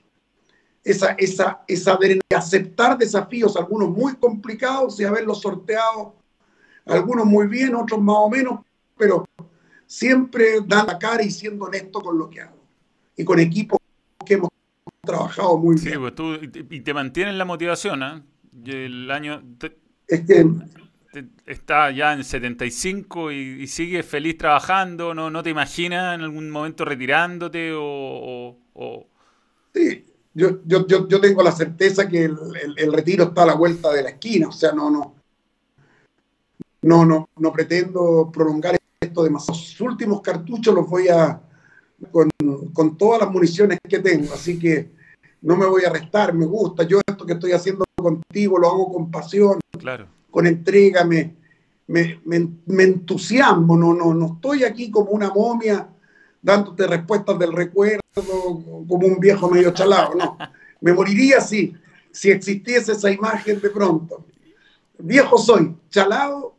[0.82, 6.16] esa, esa, esa de aceptar desafíos, algunos muy complicados y haberlos sorteado,
[6.86, 8.61] algunos muy bien, otros más o menos,
[8.96, 9.24] pero
[9.86, 12.57] siempre dando la cara y siendo honesto con lo que hago.
[13.16, 13.78] Y con equipos
[14.29, 14.51] que hemos
[15.03, 16.01] trabajado muy bien.
[16.01, 18.22] Pues tú, y te mantienen la motivación, ¿eh?
[18.66, 19.43] El año...
[20.07, 20.47] es que,
[21.47, 26.51] está ya en 75 y, y sigue feliz trabajando, ¿no, no te imaginas en algún
[26.51, 28.59] momento retirándote o...
[28.74, 29.07] o...
[29.74, 30.05] Sí,
[30.35, 34.11] yo, yo, yo, tengo la certeza que el, retiro está a la vuelta de la
[34.11, 35.14] esquina, o sea, no, no,
[36.83, 39.59] no, no, no pretendo prolongar esto demasiado.
[39.59, 41.41] Los últimos cartuchos los voy a,
[42.11, 42.30] con,
[42.72, 44.90] con, todas las municiones que tengo, así que
[45.42, 46.84] no me voy a restar, me gusta.
[46.84, 50.07] Yo esto que estoy haciendo contigo lo hago con pasión, claro.
[50.30, 51.34] con entrega, me,
[51.88, 55.88] me, me, me entusiasmo, no, no, no estoy aquí como una momia
[56.40, 60.38] dándote respuestas del recuerdo como un viejo medio chalado, no.
[60.80, 61.74] Me moriría si,
[62.12, 64.24] si existiese esa imagen de pronto.
[64.99, 66.57] Viejo soy, chalado,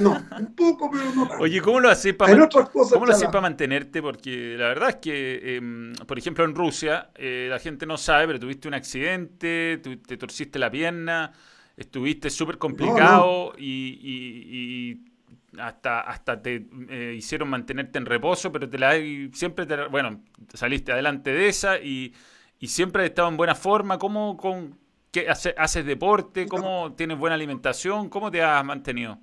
[0.00, 4.02] no, un poco, pero no Oye, ¿cómo lo haces para, para mantenerte?
[4.02, 8.26] Porque la verdad es que, em, por ejemplo, en Rusia, eh, la gente no sabe,
[8.26, 11.32] pero tuviste un accidente, te torciste la pierna,
[11.76, 15.12] estuviste súper complicado y
[15.58, 18.94] hasta, hasta te eh, hicieron mantenerte en reposo, pero te la
[19.32, 20.22] siempre te, bueno,
[20.54, 22.14] saliste adelante de esa y,
[22.58, 23.98] y siempre has estado en buena forma.
[23.98, 24.78] ¿Cómo con,
[25.10, 26.46] qué, haces deporte?
[26.46, 28.08] ¿Cómo tienes buena alimentación?
[28.08, 29.18] ¿Cómo te has mantenido?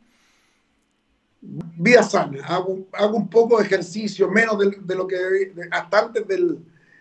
[1.42, 5.18] Vida sana, hago, hago un poco de ejercicio, menos de, lo que
[5.72, 6.60] hasta antes del,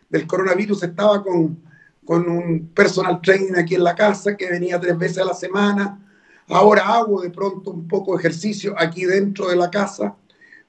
[0.08, 1.58] del coronavirus estaba con,
[2.04, 6.00] con un personal trainer aquí en la casa que venía tres veces a la semana
[6.48, 10.16] Ahora hago de pronto un poco de ejercicio aquí dentro de la casa,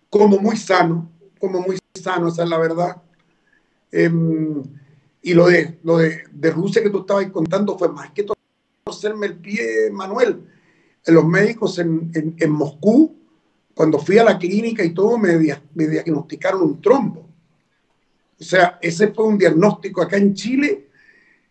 [0.10, 1.10] como muy sano,
[1.40, 3.02] como muy sano, esa es la verdad.
[3.92, 4.62] Em,
[5.22, 8.26] y lo de, lo de, de, Rusia que tú estabas contando fue más que
[8.84, 10.42] torcerme el pie, Manuel.
[11.06, 13.16] Los médicos en, en, Moscú,
[13.80, 15.38] cuando fui a la clínica y todo, me,
[15.74, 17.30] me diagnosticaron un trombo.
[18.38, 20.90] O sea, ese fue un diagnóstico acá en Chile,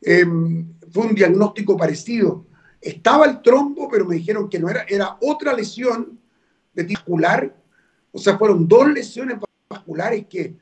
[0.02, 2.44] em, fue un diagnóstico parecido
[2.80, 6.18] estaba el trombo, pero me dijeron que no era, era otra lesión
[6.74, 7.56] de tiscular.
[8.12, 10.54] O sea, fueron dos lesiones vasculares que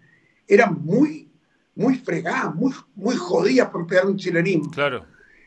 [0.47, 1.29] eran muy,
[1.75, 4.71] muy fregadas, muy, muy jodidas por pegar un chilenismo.
[4.71, 5.05] Claro.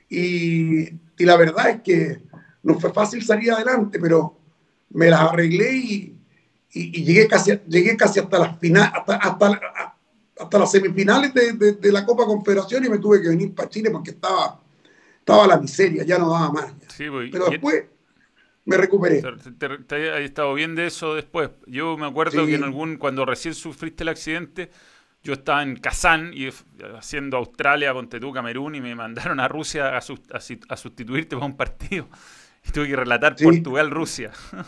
[0.09, 2.21] Y, y, la verdad es que
[2.63, 4.38] no fue fácil salir adelante, pero
[4.91, 6.15] me las arreglé y,
[6.71, 9.61] y, llegué, casi, llegué casi hasta las finales, hasta, hasta,
[10.37, 13.69] hasta, las semifinales de, de, de, la Copa Confederación y me tuve que venir para
[13.69, 14.59] Chile porque estaba,
[15.19, 16.73] estaba la miseria, ya no daba más.
[16.87, 17.29] Sí, voy.
[17.29, 17.85] Pero después
[18.65, 19.21] me recuperé.
[19.57, 21.49] Te, te, estado bien de eso después.
[21.65, 24.69] Yo me acuerdo que en algún, cuando recién sufriste el accidente,
[25.23, 26.49] yo estaba en Kazán y
[26.97, 31.57] haciendo Australia, contra tú, Camerún, y me mandaron a Rusia a, a, sustituirte para un
[31.57, 32.07] partido.
[32.69, 34.31] Y tuve que relatar Portugal-Rusia.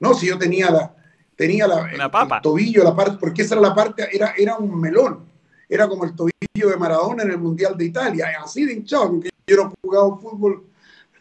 [0.00, 0.94] No, si yo tenía la,
[1.34, 2.00] tenía la, el,
[2.40, 5.24] tobillo, la parte, porque esa era la parte, era, era un melón.
[5.68, 9.30] Era como el tobillo de Maradona en el Mundial de Italia, así de hinchado, aunque
[9.44, 10.64] yo no jugaba fútbol.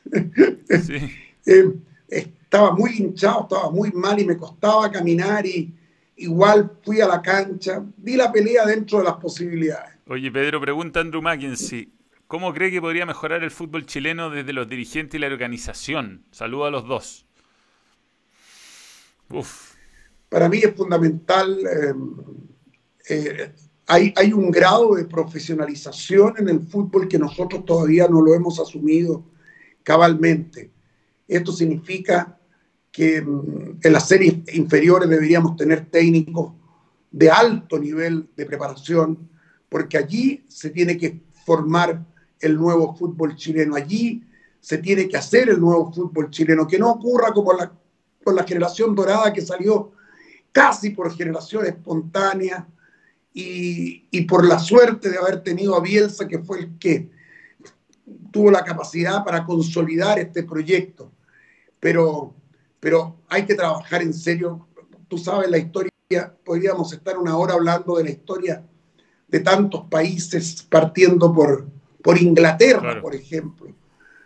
[0.83, 1.11] Sí.
[1.47, 1.73] Eh,
[2.07, 5.73] estaba muy hinchado, estaba muy mal y me costaba caminar y
[6.17, 9.95] igual fui a la cancha, di la pelea dentro de las posibilidades.
[10.07, 11.89] Oye, Pedro, pregunta Andrew Mackenzie.
[12.27, 16.25] ¿Cómo cree que podría mejorar el fútbol chileno desde los dirigentes y la organización?
[16.31, 17.25] Saludo a los dos.
[20.27, 21.57] Para mí es fundamental.
[21.65, 21.93] Eh,
[23.09, 23.55] eh,
[23.87, 28.59] hay, hay un grado de profesionalización en el fútbol que nosotros todavía no lo hemos
[28.59, 29.23] asumido
[29.83, 30.69] cabalmente.
[31.29, 32.37] Esto significa
[32.91, 36.51] que mm, en las series inferiores deberíamos tener técnicos
[37.09, 39.29] de alto nivel de preparación,
[39.69, 42.03] porque allí se tiene que formar
[42.39, 44.23] el nuevo fútbol chileno, allí
[44.59, 47.71] se tiene que hacer el nuevo fútbol chileno, que no ocurra como la,
[48.23, 49.91] con la generación dorada que salió
[50.51, 52.67] casi por generación espontánea
[53.33, 57.09] y, y por la suerte de haber tenido a Bielsa, que fue el que
[58.31, 61.11] tuvo la capacidad para consolidar este proyecto
[61.79, 62.33] pero,
[62.79, 64.67] pero hay que trabajar en serio.
[65.07, 65.91] Tú sabes la historia,
[66.43, 68.63] podríamos estar una hora hablando de la historia
[69.27, 71.67] de tantos países, partiendo por,
[72.07, 73.67] por Inglaterra, por ejemplo,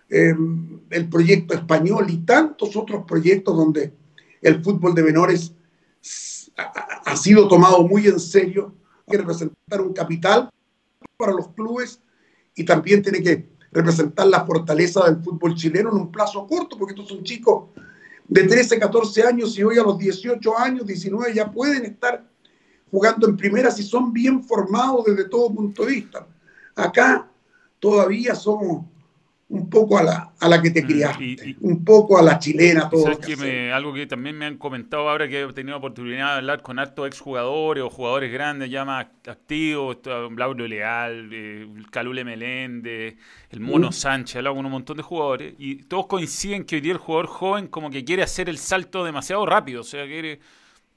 [0.07, 3.91] em, el proyecto español y tantos otros proyectos donde
[4.39, 5.51] el fútbol de menores
[6.57, 8.75] ha, ha sido tomado muy en serio.
[8.99, 10.47] Hay que representar un capital
[11.17, 11.99] para los clubes
[12.53, 16.93] y también tiene que representar la fortaleza del fútbol chileno en un plazo corto, porque
[16.93, 17.69] estos son chicos
[18.27, 22.29] de 13, 14 años y hoy a los 18 años, 19 ya pueden estar
[22.91, 26.27] jugando en primera si son bien formados desde todo punto de vista.
[26.75, 27.30] Acá
[27.81, 28.85] todavía somos
[29.49, 32.89] un poco a la, a la que te mm, criaste, un poco a la chilena,
[32.89, 33.07] todo.
[33.73, 37.05] algo que también me han comentado ahora que he tenido oportunidad de hablar con hartos
[37.05, 43.17] exjugadores o jugadores grandes ya más activos, Lauro Leal, eh, Calule Meléndez,
[43.49, 43.91] el Mono.
[43.91, 46.97] Sánchez, he hablado con un montón de jugadores y todos coinciden que hoy día el
[46.99, 50.39] jugador joven como que quiere hacer el salto demasiado rápido, o sea, quiere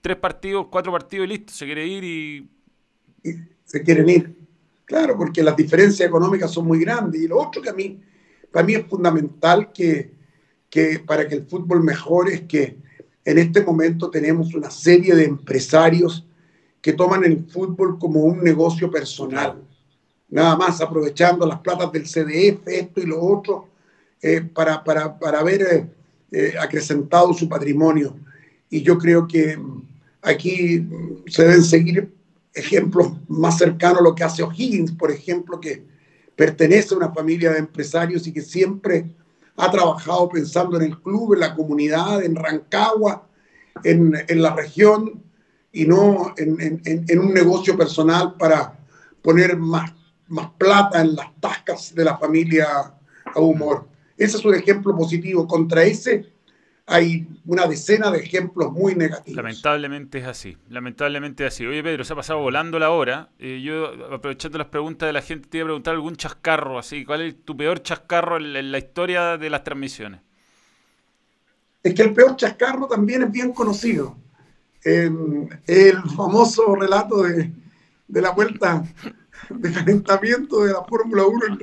[0.00, 2.48] tres partidos, cuatro partidos y listo, se quiere ir y...
[3.24, 3.32] y
[3.64, 4.36] se quieren ir,
[4.84, 7.20] claro, porque las diferencias económicas son muy grandes.
[7.20, 8.00] Y lo otro que a mí
[8.54, 10.12] para mí es fundamental que,
[10.70, 12.78] que para que el fútbol mejore es que
[13.24, 16.24] en este momento tenemos una serie de empresarios
[16.80, 19.60] que toman el fútbol como un negocio personal,
[20.28, 23.70] nada más aprovechando las platas del CDF, esto y lo otro,
[24.22, 25.90] eh, para, para, para, haber eh,
[26.30, 28.14] eh, acrecentado su patrimonio.
[28.70, 29.58] Y yo creo que
[30.22, 30.86] aquí
[31.26, 32.14] se deben seguir
[32.54, 35.84] ejemplos más cercanos a lo que hace O'Higgins, por ejemplo, que,
[36.36, 39.12] pertenece a una familia de empresarios y que siempre
[39.56, 43.28] ha trabajado pensando en el club, en la comunidad, en Rancagua,
[43.84, 45.22] en, en la región
[45.72, 48.78] y no en, en, un negocio personal para
[49.22, 49.92] poner más,
[50.28, 52.66] más plata en las tascas de la familia
[53.34, 53.88] a humor.
[54.16, 55.46] Ese es un ejemplo positivo.
[55.46, 56.32] Contra ese
[56.86, 59.36] hay una decena de ejemplos muy negativos.
[59.36, 61.66] Lamentablemente es así, lamentablemente es así.
[61.66, 63.30] Oye Pedro, se ha pasado volando la hora.
[63.38, 67.04] Eh, yo, aprovechando las preguntas de la gente, te iba a preguntar algún chascarro así.
[67.04, 70.20] ¿Cuál es tu peor chascarro en la, historia de las transmisiones?
[71.82, 74.16] Es que el peor chascarro también es bien conocido.
[74.82, 77.50] el famoso relato de,
[78.08, 78.84] de, la vuelta
[79.48, 81.58] de calentamiento de la Fórmula 1 en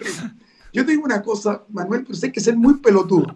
[0.73, 3.35] Yo te digo una cosa, Manuel, pero hay que ser muy pelotudo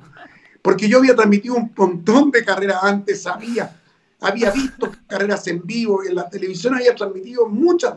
[0.65, 3.79] porque yo había transmitido un montón de carreras antes, sabía,
[4.19, 7.93] había visto carreras en vivo y en la televisión había transmitido muchas.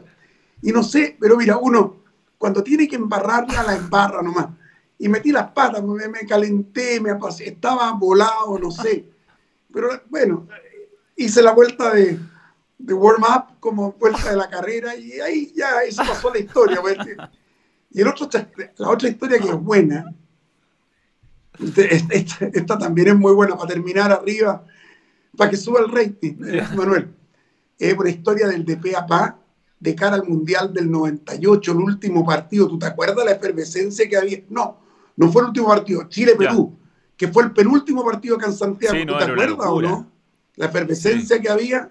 [0.61, 1.97] Y no sé, pero mira, uno
[2.37, 4.49] cuando tiene que embarrarla, la embarra nomás.
[4.99, 9.07] Y metí las patas, me, calenté, me estaba volado, no sé.
[9.73, 10.47] Pero bueno,
[11.17, 12.19] hice la vuelta de,
[12.77, 16.83] de warm-up como vuelta de la carrera y ahí ya eso pasó la historia.
[16.83, 16.99] Pues.
[17.93, 18.29] Y el otro,
[18.77, 20.05] la otra historia que es buena
[21.59, 24.65] Esta, también es muy buena para terminar arriba,
[25.37, 27.15] para que suba el rating, eh, Manuel.
[27.79, 29.39] Es una historia del de PAPA
[29.81, 32.69] de cara al Mundial del 98, el último partido.
[32.69, 34.43] ¿Tú te acuerdas la efervescencia que había?
[34.49, 34.79] No,
[35.17, 36.77] no fue el último partido, Chile-Perú,
[37.17, 38.97] que fue el penúltimo partido acá en Santiago.
[39.07, 40.11] ¿Tú te acuerdas o no?
[40.57, 41.91] La efervescencia que había,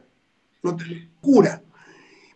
[0.63, 1.61] no te cura.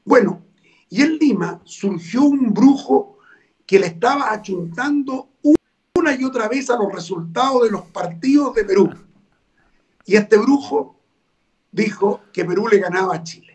[0.05, 0.43] Bueno,
[0.89, 3.17] y en Lima surgió un brujo
[3.65, 5.29] que le estaba achuntando
[6.01, 8.89] una y otra vez a los resultados de los partidos de Perú.
[10.05, 10.99] Y este brujo
[11.71, 13.53] dijo que Perú le ganaba a Chile.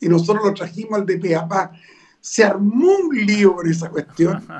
[0.00, 1.72] Y nosotros lo trajimos al DPAPA.
[2.20, 4.46] Se armó un lío con esa cuestión.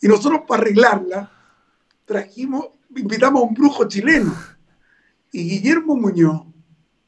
[0.00, 1.32] Y nosotros para arreglarla
[2.04, 4.34] trajimos, invitamos a un brujo chileno.
[5.32, 6.42] Y Guillermo Muñoz,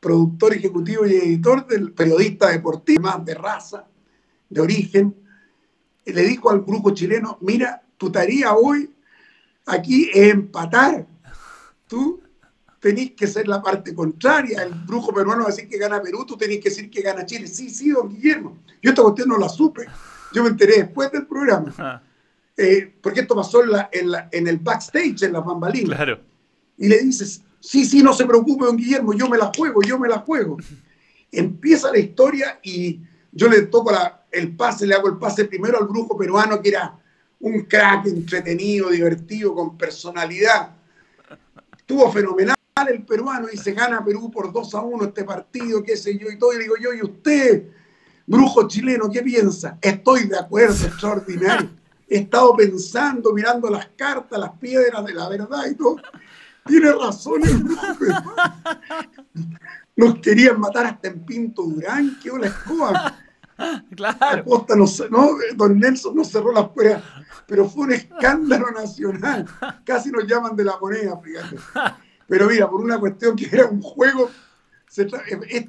[0.01, 3.87] productor ejecutivo y editor del periodista deportivo, más de raza,
[4.49, 5.15] de origen,
[6.07, 8.96] le dijo al brujo chileno, mira, tu tarea hoy
[9.67, 11.07] aquí es empatar.
[11.87, 12.21] Tú
[12.81, 14.63] tenés que ser la parte contraria.
[14.63, 17.27] El brujo peruano va a decir que gana Perú, tú tenés que decir que gana
[17.27, 17.47] Chile.
[17.47, 18.59] Sí, sí, don Guillermo.
[18.81, 19.87] Yo esta cuestión no la supe.
[20.33, 22.03] Yo me enteré después del programa.
[22.57, 23.63] Eh, porque esto pasó
[23.93, 25.97] en, en, el backstage, en las bambalinas.
[25.97, 26.21] Claro.
[26.79, 29.99] Y le dices, sí, sí, no se preocupe, don Guillermo, yo me la juego, yo
[29.99, 30.57] me la juego.
[31.31, 33.01] Empieza la historia y
[33.33, 33.93] yo le toco
[34.31, 36.99] el pase, le hago el pase primero al brujo peruano, que era
[37.41, 40.71] un crack entretenido, divertido, con personalidad.
[41.77, 42.57] Estuvo fenomenal
[42.89, 46.31] el peruano y se gana Perú por 2 a 1 este partido, qué sé yo,
[46.31, 46.53] y todo.
[46.53, 47.69] Y digo yo, ¿y usted,
[48.27, 49.79] brujo chileno, qué piensa?
[49.81, 51.71] Estoy de acuerdo, extraordinario.
[52.09, 55.97] He estado pensando, mirando las cartas, las piedras de la verdad y todo.
[56.67, 57.87] Tiene razón el brujo.
[59.97, 63.26] Nos querían matar hasta en Pinto Durán, que la escoba.
[63.97, 64.45] Claro.
[64.45, 67.03] Costa no, no, don Nelson no cerró las puertas,
[67.47, 69.47] pero fue un escándalo nacional.
[69.85, 71.57] Casi nos llaman de la moneda, fíjate.
[72.29, 74.31] Pero mira, por una cuestión que era un juego,
[75.49, 75.67] es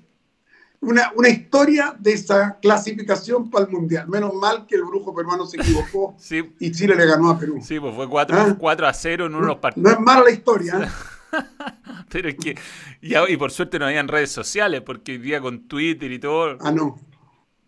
[0.80, 4.08] una, una, historia de esa clasificación para el Mundial.
[4.08, 6.16] Menos mal que el brujo peruano se equivocó
[6.60, 7.60] y Chile le ganó a Perú.
[7.62, 8.88] Sí, pues fue 4, ¿Ah?
[8.88, 9.91] a 0 en uno de los partidos.
[9.91, 10.80] No es mala la historia.
[10.84, 10.88] ¿eh?
[12.10, 12.58] Pero es que,
[13.02, 16.58] y, por suerte no habían redes sociales, porque hoy día con Twitter y todo.
[16.62, 17.00] Ah, no.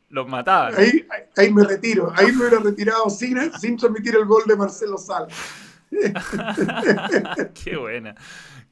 [0.10, 0.74] Los mataban.
[0.76, 1.06] Ahí,
[1.38, 2.12] ahí me retiro.
[2.16, 5.28] Ahí me hubiera retirado sin, sin transmitir el gol de Marcelo Sal.
[7.64, 8.16] qué buena,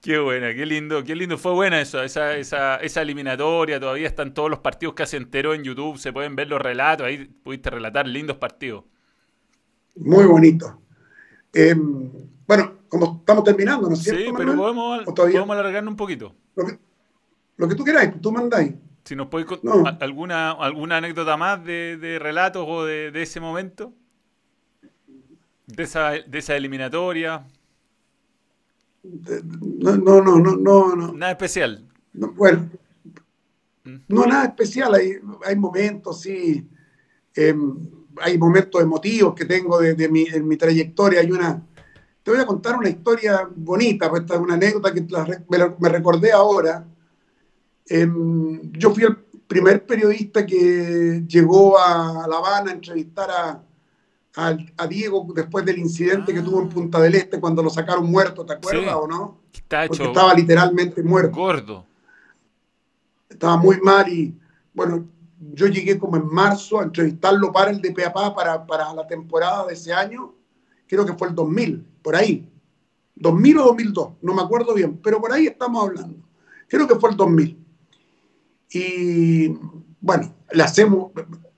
[0.02, 1.38] qué buena, qué lindo, qué lindo.
[1.38, 3.80] Fue buena eso, esa, esa, esa eliminatoria.
[3.80, 5.98] Todavía están todos los partidos que se enteró en YouTube.
[5.98, 7.08] Se pueden ver los relatos.
[7.08, 8.84] Ahí pudiste relatar lindos partidos.
[9.96, 10.82] Muy bonito.
[11.54, 12.12] Em,
[12.46, 14.22] bueno, como estamos terminando, ¿no es cierto?
[14.22, 16.36] Sí, pero podemos, podemos alargarnos un poquito.
[17.58, 18.74] Lo que, tú queráis, tú mandáis.
[19.08, 23.94] Si nos podéis contar alguna, alguna anécdota más de, relatos o de, ese momento,
[25.66, 27.48] de esa, de esa eliminatoria.
[29.04, 31.14] No, no, no, no, no.
[31.14, 31.88] Nada especial.
[32.12, 32.70] bueno,
[33.86, 33.96] ¿Mm?
[34.10, 34.94] no, nada especial.
[34.96, 35.14] Hay,
[35.46, 36.68] hay momentos, sí.
[37.34, 37.78] Em,
[38.20, 41.22] hay momentos emotivos que tengo de, mi, en mi trayectoria.
[41.22, 41.66] Hay una,
[42.24, 45.08] te voy a contar una historia bonita, pues esta es una anécdota que
[45.80, 46.86] me, recordé ahora.
[47.90, 49.16] Yo fui el
[49.48, 53.64] primer periodista que llegó a La Habana a entrevistar a,
[54.78, 58.46] a, Diego después del incidente que tuvo en Punta del Este cuando lo sacaron muerto,
[58.46, 59.40] ¿te acuerdas o no?
[59.88, 61.36] Porque estaba literalmente muerto.
[61.36, 61.86] Gordo.
[63.30, 64.38] Estaba muy mal y,
[64.74, 65.08] bueno,
[65.54, 69.74] yo llegué como en marzo a entrevistarlo para el DPAPA para, para la temporada de
[69.74, 70.34] ese año,
[70.88, 72.48] creo que fue el 2000 por ahí.
[73.16, 76.18] 2000 o 2002, no me acuerdo bien, pero por ahí estamos hablando.
[76.68, 77.67] Creo que fue el 2000.
[78.70, 79.50] Y
[80.02, 81.12] bueno, le hacemos,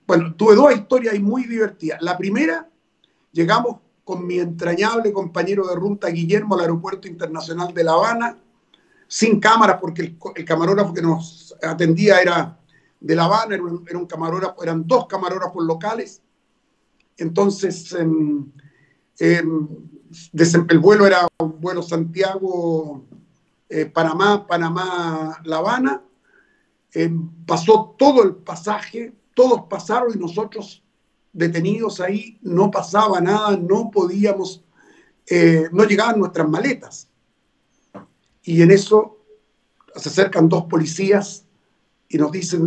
[0.06, 2.02] bueno, tuve dos historias muy divertidas.
[2.02, 2.70] La primera,
[3.32, 8.38] llegamos con mi entrañable compañero de ruta Guillermo al Aeropuerto Internacional de La Habana,
[9.08, 12.60] sin cámaras, porque el, camarógrafo que nos atendía era
[13.00, 16.22] de La Habana, era un, camarógrafo, eran dos camarógrafos locales.
[17.18, 17.96] Entonces,
[19.20, 23.06] el vuelo era un vuelo Santiago,
[23.68, 26.02] eh, Panamá, Panamá, La Habana.
[26.94, 27.12] Eh,
[27.46, 30.84] pasó todo el pasaje, todos pasaron y nosotros
[31.32, 34.64] detenidos ahí, no pasaba nada, no podíamos,
[35.28, 37.08] eh, no llegaban nuestras maletas.
[38.44, 39.18] Y en eso
[39.96, 41.46] se acercan dos policías
[42.08, 42.66] y nos dicen,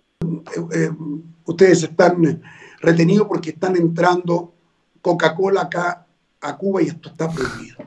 [1.45, 2.43] ustedes están
[2.81, 4.55] retenidos porque están entrando
[5.01, 6.07] Coca-Cola acá
[6.41, 7.79] a Cuba y esto está prohibido.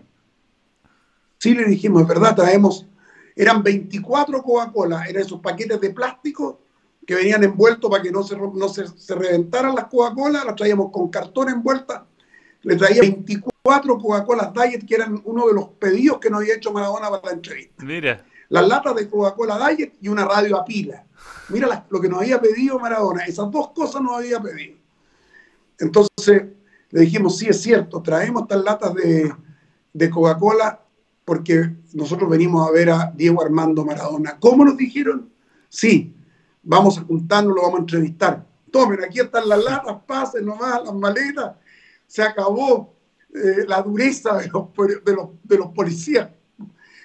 [1.38, 2.88] Sí le dijimos, es verdad, traemos,
[3.36, 6.62] eran 24 Coca-Cola, eran esos paquetes de plástico
[7.06, 11.10] que venían envueltos para que no se, no se, reventaran las Coca-Cola, las traíamos con
[11.10, 12.06] cartón envuelta,
[12.64, 16.72] le traía 24 Coca-Cola Diet, que eran uno de los pedidos que nos había hecho
[16.72, 17.84] Maradona para la entrevista.
[17.84, 18.26] Mira.
[18.50, 21.04] Las latas de Coca-Cola Diet y una radio a pila.
[21.50, 23.26] Mira lo que nos había pedido Maradona.
[23.26, 24.78] Esas dos cosas nos había pedido.
[25.80, 26.44] Entonces
[26.90, 29.34] le dijimos, sí, es cierto, traemos estas latas de,
[29.94, 30.85] de Coca-Cola
[31.26, 34.38] porque nosotros venimos a ver a Diego Armando Maradona.
[34.40, 35.30] ¿Cómo nos dijeron?
[35.68, 36.16] Sí,
[36.62, 38.46] vamos a juntarnos, lo vamos a entrevistar.
[38.72, 41.56] Tomen, aquí están las latas, pasen nomás las maletas.
[42.06, 42.94] Se acabó
[43.34, 44.68] eh, la dureza de los,
[45.44, 46.30] de, los, policías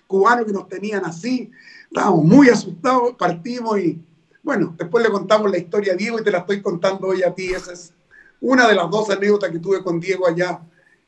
[0.06, 1.50] cubanos que nos tenían así.
[1.84, 4.04] Estábamos muy asustados, partimos y
[4.42, 7.34] bueno, después le contamos la historia a Diego y te la estoy contando hoy a
[7.34, 7.52] ti.
[7.52, 7.94] Esa es
[8.40, 10.60] una de las dos anécdotas que tuve con Diego allá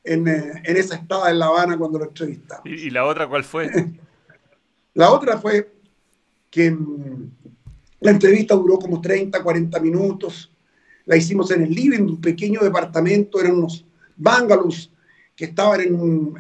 [0.05, 2.64] en, eh, en esa estada en La Habana cuando lo entrevistamos.
[2.66, 3.70] ¿Y, la otra cuál fue?
[4.94, 5.72] la otra fue
[6.50, 7.30] que mm,
[8.00, 10.53] la entrevista duró como 30, 40 minutos.
[11.05, 13.84] La hicimos en el living un pequeño departamento, eran unos
[14.16, 14.90] bungalows
[15.34, 16.38] que estaban en un,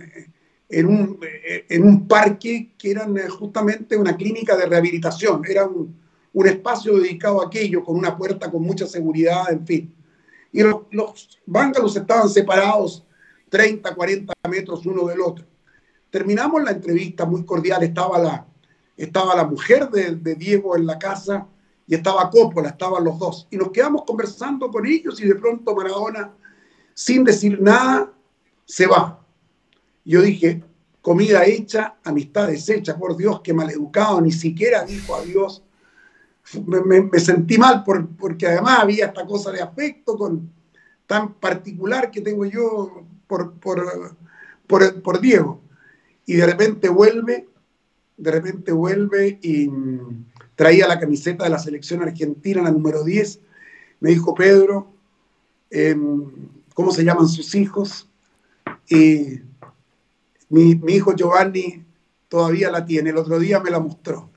[0.68, 1.20] en un,
[1.68, 5.42] en un parque que eran eh, justamente una clínica de rehabilitación.
[5.48, 5.96] Era un,
[6.32, 9.94] un espacio dedicado a aquello, con una puerta con mucha seguridad, en fin.
[10.52, 13.04] Y los, los bungalows estaban separados
[13.52, 15.44] 30, 40 metros uno del otro.
[16.08, 18.46] Terminamos la entrevista muy cordial, estaba la,
[18.96, 21.46] estaba la mujer de, Diego en la casa
[21.86, 23.46] y estaba Coppola, estaban los dos.
[23.50, 26.32] Y nos quedamos conversando con ellos y de pronto Maradona,
[26.94, 28.10] sin decir nada,
[28.64, 29.22] se va.
[30.02, 30.64] Yo dije,
[31.02, 35.62] comida hecha, amistad deshecha, por Dios, qué maleducado, ni siquiera dijo adiós.
[36.66, 40.50] Me, me, sentí mal porque además había esta cosa de afecto con,
[41.06, 43.54] tan particular que tengo yo por,
[44.66, 45.62] por, por, Diego.
[46.26, 47.48] Y de repente vuelve,
[48.18, 49.70] de repente vuelve y
[50.54, 53.40] traía la camiseta de la selección argentina, la número 10.
[54.00, 54.92] Me dijo, Pedro,
[55.70, 56.26] em,
[56.74, 58.06] ¿cómo se llaman sus hijos?
[58.86, 59.40] Y
[60.50, 61.82] mi, hijo Giovanni
[62.28, 64.30] todavía la tiene, el otro día me la mostró.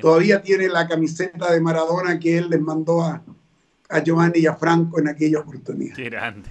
[0.00, 3.24] Todavía tiene la camiseta de Maradona que él les mandó a,
[3.88, 5.96] a Giovanni y a Franco en aquella oportunidad.
[5.96, 6.48] Qué grande,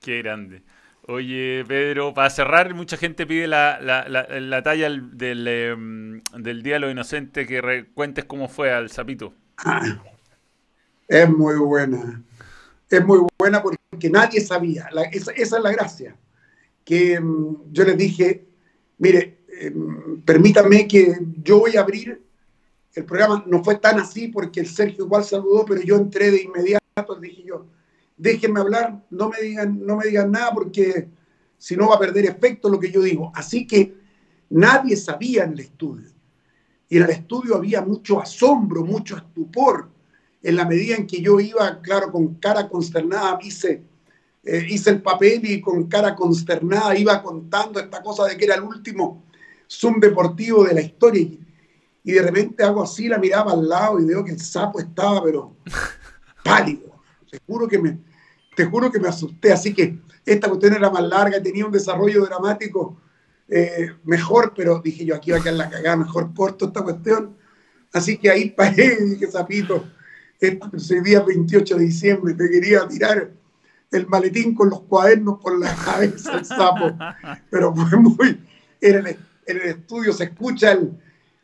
[0.00, 0.62] qué grande.
[1.08, 6.80] Oye, Pedro, para cerrar, mucha gente pide la, la, talla del, em, del, Día de
[6.80, 9.32] los Inocentes, que cuentes cómo fue al Zapito.
[11.08, 12.24] es muy buena.
[12.90, 14.88] Es muy buena porque nadie sabía.
[15.12, 16.16] esa, es la gracia.
[16.84, 18.44] Que em, yo les dije,
[18.98, 22.20] mire, em, permítame que yo voy a abrir.
[22.94, 26.42] El programa no fue tan así porque el Sergio igual saludó, pero yo entré de
[26.42, 27.66] inmediato, dije yo,
[28.16, 31.08] déjenme hablar, no me digan, no me digan nada porque
[31.58, 33.32] si no va a perder efecto lo que yo digo.
[33.34, 33.94] Así que
[34.50, 36.10] nadie sabía en el estudio.
[36.88, 39.88] Y en el estudio había mucho asombro, mucho estupor.
[40.42, 43.82] En la medida en que yo iba, claro, con cara consternada, hice,
[44.44, 48.54] eh, hice el papel y con cara consternada iba contando esta cosa de que era
[48.54, 49.24] el último
[49.68, 51.28] Zoom deportivo de la historia.
[52.04, 55.24] Y, de repente hago así, la miraba al lado y veo que el sapo estaba,
[55.24, 55.56] pero
[56.44, 56.95] pálido.
[57.30, 57.98] Seguro que me,
[58.56, 62.24] te juro que me asusté, así que esta cuestión era más larga, tenía un desarrollo
[62.24, 62.96] dramático
[63.48, 67.36] eh, mejor, pero dije yo, aquí va a quedar la cagada, mejor corto esta cuestión.
[67.92, 69.84] Así que ahí paré y dije, Zapito,
[70.40, 73.30] ese día 28 de diciembre, te quería tirar
[73.92, 76.96] el maletín con los cuadernos por la cabeza el sapo,
[77.50, 78.40] pero fue muy...
[78.80, 79.16] En el,
[79.46, 80.92] en el estudio se escucha el,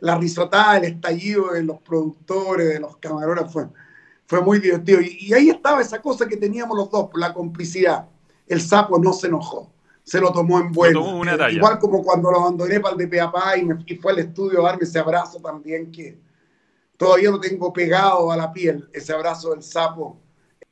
[0.01, 3.69] la risotada, el estallido de los productores, de los camarógrafos
[4.33, 5.03] fue muy divertido.
[5.03, 8.09] Y, ahí estaba esa cosa que teníamos los dos, la complicidad.
[8.47, 9.71] El sapo no se enojó,
[10.03, 11.21] se lo tomó en vuelo.
[11.51, 14.71] Igual como cuando lo abandoné para el de Peapá y, me, fue al estudio a
[14.71, 16.19] darme ese abrazo también que
[16.97, 20.19] todavía lo tengo pegado a la piel, ese abrazo del sapo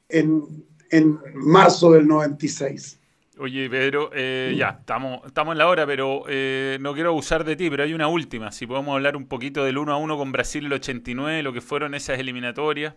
[0.09, 2.99] en, en marzo del 96.
[3.39, 7.57] Oye, Pedro, eh, ya, estamos, estamos en la hora, pero eh, no quiero abusar de
[7.57, 8.53] ti, pero hay una última.
[8.53, 11.61] Si podemos hablar un poquito del 1 a 1 con Brasil el 89, lo que
[11.61, 12.95] fueron esas eliminatorias.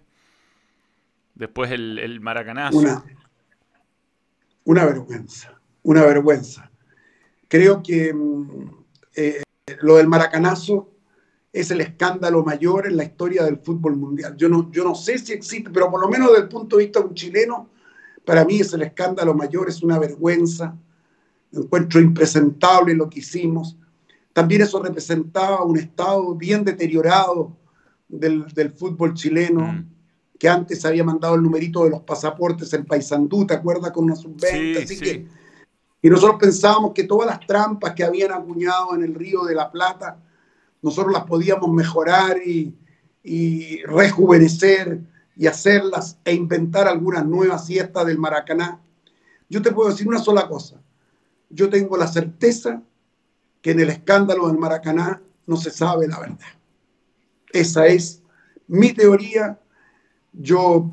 [1.35, 2.79] Después el, el maracanazo.
[4.65, 6.71] Una, vergüenza, una vergüenza.
[7.47, 8.69] Creo que mm,
[9.15, 9.43] eh,
[9.81, 10.91] lo del maracanazo
[11.51, 14.35] es el escándalo mayor en la historia del fútbol mundial.
[14.37, 16.83] Yo no, yo no sé si existe, pero por lo menos desde el punto de
[16.83, 17.69] vista de un chileno,
[18.25, 20.75] para mí es el escándalo mayor, es una vergüenza.
[21.51, 23.77] Encuentro impresentable lo que hicimos.
[24.31, 27.55] También eso representaba un estado bien deteriorado
[28.07, 29.61] del, del fútbol chileno.
[29.61, 29.92] Mm
[30.43, 33.91] que antes había mandado el numerito de los pasaportes en Paysandú, ¿te acuerdas?
[33.91, 34.83] Con una sub-20.
[34.83, 35.25] Así que,
[36.01, 39.71] y nosotros pensábamos que todas las trampas que habían acuñado en el río de la
[39.71, 40.19] Plata,
[40.81, 42.75] nosotros las podíamos mejorar y,
[43.23, 44.99] y rejuvenecer
[45.37, 48.81] y hacerlas e inventar algunas nuevas siestas del Maracaná.
[49.47, 50.75] yo te puedo decir una sola cosa.
[51.49, 52.81] Yo tengo la certeza
[53.61, 56.37] que en el escándalo del Maracaná no se sabe la verdad.
[57.53, 58.21] Esa es
[58.67, 59.57] mi teoría.
[60.33, 60.91] Yo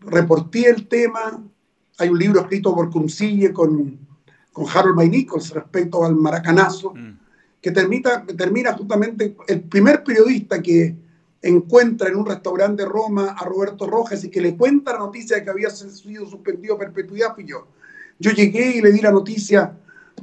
[0.00, 1.42] reporté el tema.
[1.98, 3.98] Hay un libro escrito por Cumcille con,
[4.52, 7.18] con Harold May Nichols respecto al maracanazo, mm.
[7.60, 10.96] que termina, termina justamente el primer periodista que
[11.42, 15.36] encuentra en un restaurante de Roma a Roberto Rojas y que le cuenta la noticia
[15.36, 17.66] de que había sido suspendido a perpetuidad fui yo.
[18.18, 19.74] Yo llegué y le di la noticia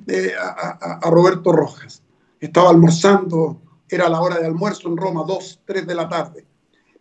[0.08, 2.04] eh, a, a, Roberto Rojas.
[2.40, 3.60] Estaba almorzando,
[3.90, 6.47] era la hora de almuerzo en Roma, 2, 3 de la tarde.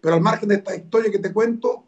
[0.07, 1.85] Pero al margen de esta historia que te cuento,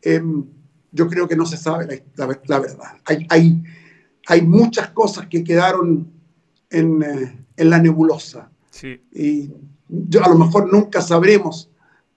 [0.00, 0.46] em,
[0.92, 2.98] yo creo que no se sabe la, verdad.
[3.04, 3.64] Hay, hay,
[4.28, 6.12] hay, muchas cosas que quedaron
[6.70, 8.48] en, eh, en la nebulosa.
[8.70, 9.02] Sí.
[9.10, 9.50] Y
[9.88, 11.68] yo, a lo mejor nunca sabremos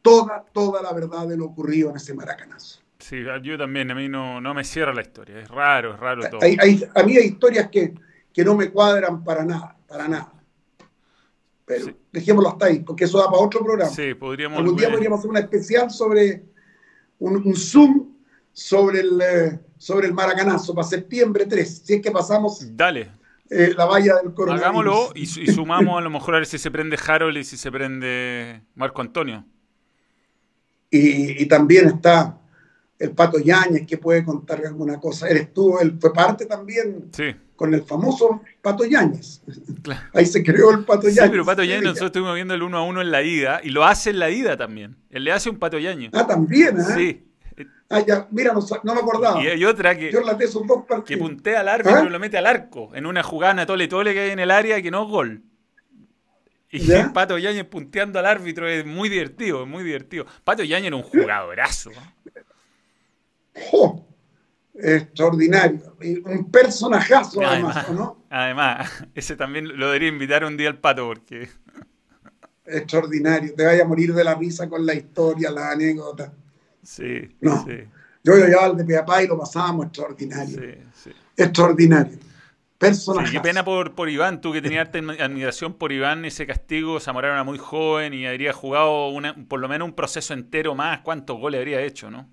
[0.03, 2.81] toda, toda la verdad de lo ocurrido en ese maracanazo.
[2.99, 6.29] Sí, yo también, a mí no, no me cierra la historia, es raro, es raro
[6.29, 6.41] todo.
[6.43, 7.95] Hay, a mí hay historias que,
[8.31, 10.33] que, no me cuadran para nada, para nada.
[11.67, 13.91] Pero dejémoslo hasta ahí, porque eso da para otro programa.
[13.91, 14.57] Sí, podríamos...
[14.57, 16.45] Algún día podríamos hacer una especial sobre
[17.19, 18.13] un, un Zoom
[18.53, 22.65] sobre el, eh, sobre el maracanazo para septiembre 3, si es que pasamos...
[22.75, 23.11] Dale.
[23.49, 24.63] Eh, la valla del coronavirus.
[24.63, 27.57] Hagámoslo y, y, sumamos a lo mejor a ver si se prende Harold y si
[27.57, 29.45] se prende Marco Antonio.
[30.89, 32.39] Y, y también está
[32.99, 35.27] el Pato Yáñez, que puede contar alguna cosa.
[35.27, 37.11] Él estuvo, él fue parte también
[37.55, 39.41] con el famoso Pato Yáñez.
[40.13, 41.23] Ahí se creó el Pato Yáñez.
[41.23, 43.69] Sí, pero Pato Yáñez, nosotros estuvimos viendo el uno a uno en la ida y
[43.69, 44.97] lo hace en la ida también.
[45.09, 46.11] Él le hace un Pato Yáñez.
[46.13, 46.83] Ah, también, ¿eh?
[46.95, 47.23] Sí.
[47.89, 49.41] Ah, ya, mira, no, no me acordaba.
[49.41, 52.05] Y hay otra que, Yo esos dos que puntea al árbitro ¿Ah?
[52.05, 54.81] y lo mete al arco en una jugada tole tole que hay en el área
[54.81, 55.43] que no es gol.
[56.69, 60.25] Y el Pato Yáñez punteando al árbitro es muy divertido, es muy divertido.
[60.43, 61.91] Pato Yáñez era un jugadorazo.
[63.71, 64.05] ¡Oh!
[64.79, 65.95] Extraordinario.
[66.25, 68.25] Un personajazo, además, ¿no?
[68.29, 71.49] Además, ese también lo debería invitar un día al pato, porque.
[72.65, 73.55] Extraordinario.
[73.55, 76.31] Te vaya a morir de la risa con la historia, la anécdota.
[76.83, 77.35] Sí.
[77.41, 77.63] No.
[77.63, 77.77] Sí.
[78.23, 80.59] Yo lo llevaba al de Piapá y lo pasábamos extraordinario.
[80.59, 81.11] Sí, sí.
[81.35, 82.17] Extraordinario.
[82.77, 83.31] Personaje.
[83.31, 87.43] qué pena por, por Iván, tú que tenías admiración por Iván, ese castigo, Zamorano era
[87.43, 91.57] muy joven y habría jugado una, por lo menos un proceso entero más, ¿cuántos goles
[91.57, 92.29] habría hecho, no?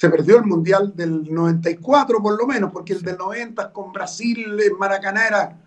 [0.00, 4.58] Se perdió el Mundial del 94 por lo menos, porque el del 90 con Brasil
[4.58, 5.58] en Maracaná era,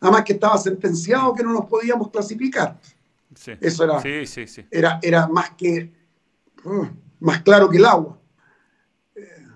[0.00, 2.80] nada más que estaba sentenciado que no nos podíamos clasificar.
[3.60, 4.02] Eso era,
[4.70, 5.92] era, era más que,
[6.64, 6.86] uh,
[7.20, 8.18] más claro que el agua.
[9.16, 9.48] Eh,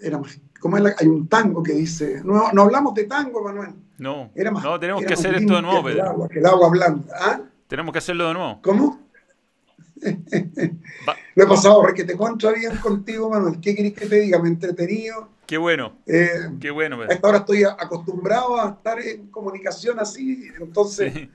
[0.00, 3.72] era más, como hay un tango que dice, no, no hablamos de tango, Manuel.
[3.98, 6.02] No, era más, no tenemos que hacer esto de nuevo, Pedro.
[6.02, 7.14] El agua, que el agua blanda.
[7.20, 7.40] ¿Ah?
[7.68, 8.58] Tenemos que hacerlo de nuevo.
[8.62, 9.05] ¿Cómo?
[11.34, 13.60] Lo he pasado te contra bien contigo, Manuel.
[13.60, 14.38] ¿Qué querés que te diga?
[14.40, 15.28] Me he entretenido.
[15.46, 15.96] Qué bueno.
[16.06, 17.00] Eh, Qué bueno.
[17.02, 21.28] A esta hora estoy acostumbrado a estar en comunicación así, entonces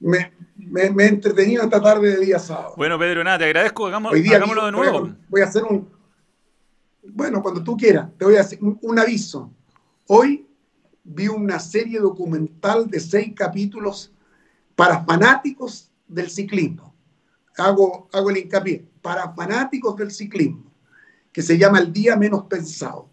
[0.00, 2.74] me, me, he entretenido esta tarde de día sábado.
[2.76, 3.86] Bueno, Pedro, nada, te agradezco.
[3.86, 5.14] Hagamos, hagámoslo de nuevo.
[5.28, 5.88] Voy a, hacer un.
[7.02, 9.50] Bueno, cuando tú quieras, te voy a hacer un aviso.
[10.06, 10.46] Hoy
[11.04, 14.12] vi una serie documental de seis capítulos
[14.74, 16.87] para fanáticos del ciclismo
[17.58, 20.72] hago, hago el hincapié, para fanáticos del ciclismo,
[21.32, 23.08] que se llama El Día Menos Pensado,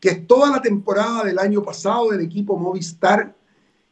[0.00, 3.34] que es toda la temporada del año pasado del equipo Movistar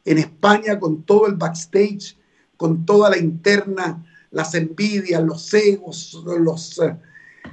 [0.05, 2.17] en España con todo el backstage,
[2.55, 6.97] con toda la interna, las envidias, los egos, los eh,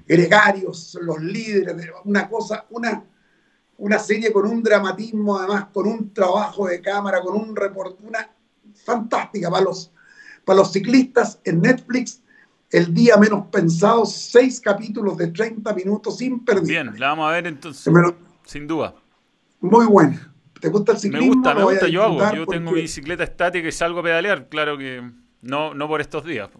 [0.06, 3.04] gregarios, los líderes, una cosa, una,
[3.78, 8.30] una serie con un dramatismo, además con un trabajo de cámara, con un reporte, una
[8.84, 9.92] fantástica para los,
[10.44, 12.23] para los ciclistas en Netflix
[12.74, 16.66] el día menos pensado, seis capítulos de 30 minutos sin perder.
[16.66, 17.92] Bien, la vamos a ver entonces,
[18.44, 18.96] sin duda.
[19.60, 20.18] Muy bueno.
[20.60, 21.28] ¿Te gusta el ciclismo?
[21.28, 22.34] Me gusta, me gusta, yo hago.
[22.34, 25.08] Yo tengo mi bicicleta estática y salgo a pedalear, claro que
[25.40, 26.50] no, no por estos días.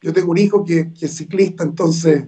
[0.00, 2.24] Yo tengo un hijo que, es ciclista, entonces,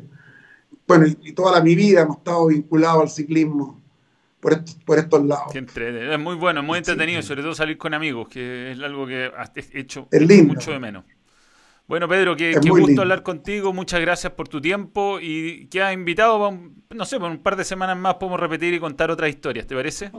[0.87, 3.83] bueno, y, toda la, mi vida hemos estado vinculados al ciclismo
[4.41, 5.55] por, estos, por estos lados.
[5.55, 9.81] Es muy bueno, muy entretenido, sobre todo salir con amigos, que es algo que he
[9.81, 10.07] hecho
[10.45, 11.05] mucho de menos.
[11.89, 13.73] Bueno, Pedro, qué, gusto hablar contigo.
[13.73, 16.53] Muchas gracias por tu tiempo y que has invitado,
[16.91, 19.77] no sé, por un par de semanas más podemos repetir y contar otras historias, ¿te
[19.77, 20.11] parece?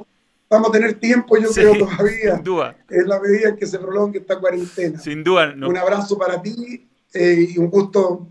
[0.49, 2.35] Vamos a tener tiempo, yo creo, todavía.
[2.35, 2.77] Sin duda.
[2.89, 4.97] Es la medida en que se prolongue esta cuarentena.
[4.97, 5.53] Sin duda.
[5.55, 8.27] Un abrazo para ti eh, y un gusto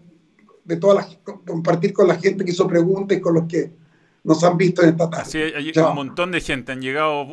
[0.65, 3.71] de todas las, compartir con la gente que hizo preguntas y con los que
[4.27, 5.31] nos han visto en esta tarde.
[5.31, 7.27] Sí, hay un montón de gente, han llegado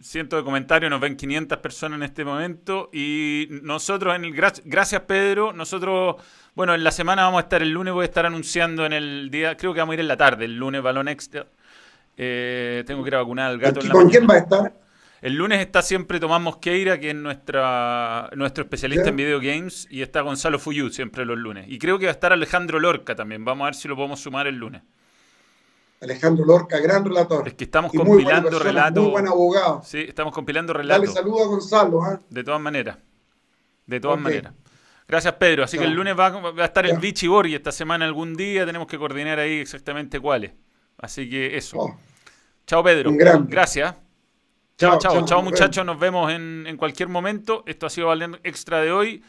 [0.00, 5.02] cientos de comentarios, nos ven 500 personas en este momento y nosotros, en el, gracias
[5.02, 6.16] Pedro, nosotros,
[6.54, 9.30] bueno, en la semana vamos a estar, el lunes voy a estar anunciando en el
[9.30, 11.46] día, creo que vamos a ir en la tarde, el lunes Balón Extra.
[12.16, 13.80] Eh, tengo que ir a vacunar al gato.
[13.90, 14.72] ¿Con quién va a estar?
[15.20, 20.00] El lunes está siempre Tomás Mosqueira, que es nuestra, nuestro especialista en video games, y
[20.00, 21.66] está Gonzalo Fuyú siempre los lunes.
[21.68, 23.44] Y creo que va a estar Alejandro Lorca también.
[23.44, 24.82] Vamos a ver si lo podemos sumar el lunes.
[26.00, 27.46] Alejandro Lorca, gran relator.
[27.46, 29.02] Es que estamos compilando relatos.
[29.02, 29.82] Muy buen abogado.
[29.84, 31.14] Sí, estamos compilando relatos.
[31.14, 32.02] Dale saludo a Gonzalo.
[32.02, 32.20] ¿ah?
[32.30, 32.96] De todas maneras.
[33.86, 34.54] De todas maneras.
[35.06, 35.64] Gracias, Pedro.
[35.64, 38.64] Así que el lunes va, a estar el Vichy Borgi esta semana algún día.
[38.64, 40.52] Tenemos que coordinar ahí exactamente cuáles.
[40.96, 41.78] Así que eso.
[41.78, 41.98] Oh.
[42.66, 43.10] Chao, Pedro.
[43.12, 43.94] Gracias.
[44.78, 45.84] Chao, chao, chao, muchachos.
[45.84, 47.62] Nos vemos en, en, cualquier momento.
[47.66, 49.22] Esto ha sido Valen Extra de hoy.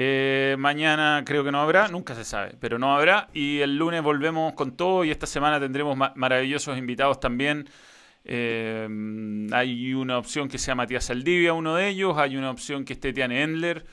[0.00, 3.28] Eh, mañana creo que no habrá, nunca se sabe, pero no habrá.
[3.32, 7.68] Y el lunes volvemos con todo y esta semana tendremos maravillosos invitados también.
[8.24, 8.86] Eh,
[9.50, 12.16] hay una opción que sea Matías Saldivia, uno de ellos.
[12.16, 13.84] Hay una opción que esté Tiane Endler.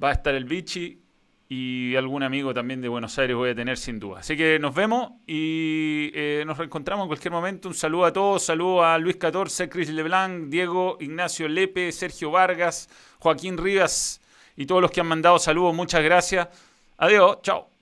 [0.00, 1.00] Va a estar el Vichy
[1.48, 4.18] y algún amigo también de Buenos Aires voy a tener sin duda.
[4.18, 7.68] Así que nos vemos y eh, nos reencontramos en cualquier momento.
[7.68, 12.90] Un saludo a todos, saludo a Luis 14, Chris Leblanc, Diego, Ignacio Lepe, Sergio Vargas,
[13.20, 14.20] Joaquín Rivas
[14.56, 16.48] y todos los que han mandado saludos, muchas gracias.
[16.98, 17.75] Adiós, chao.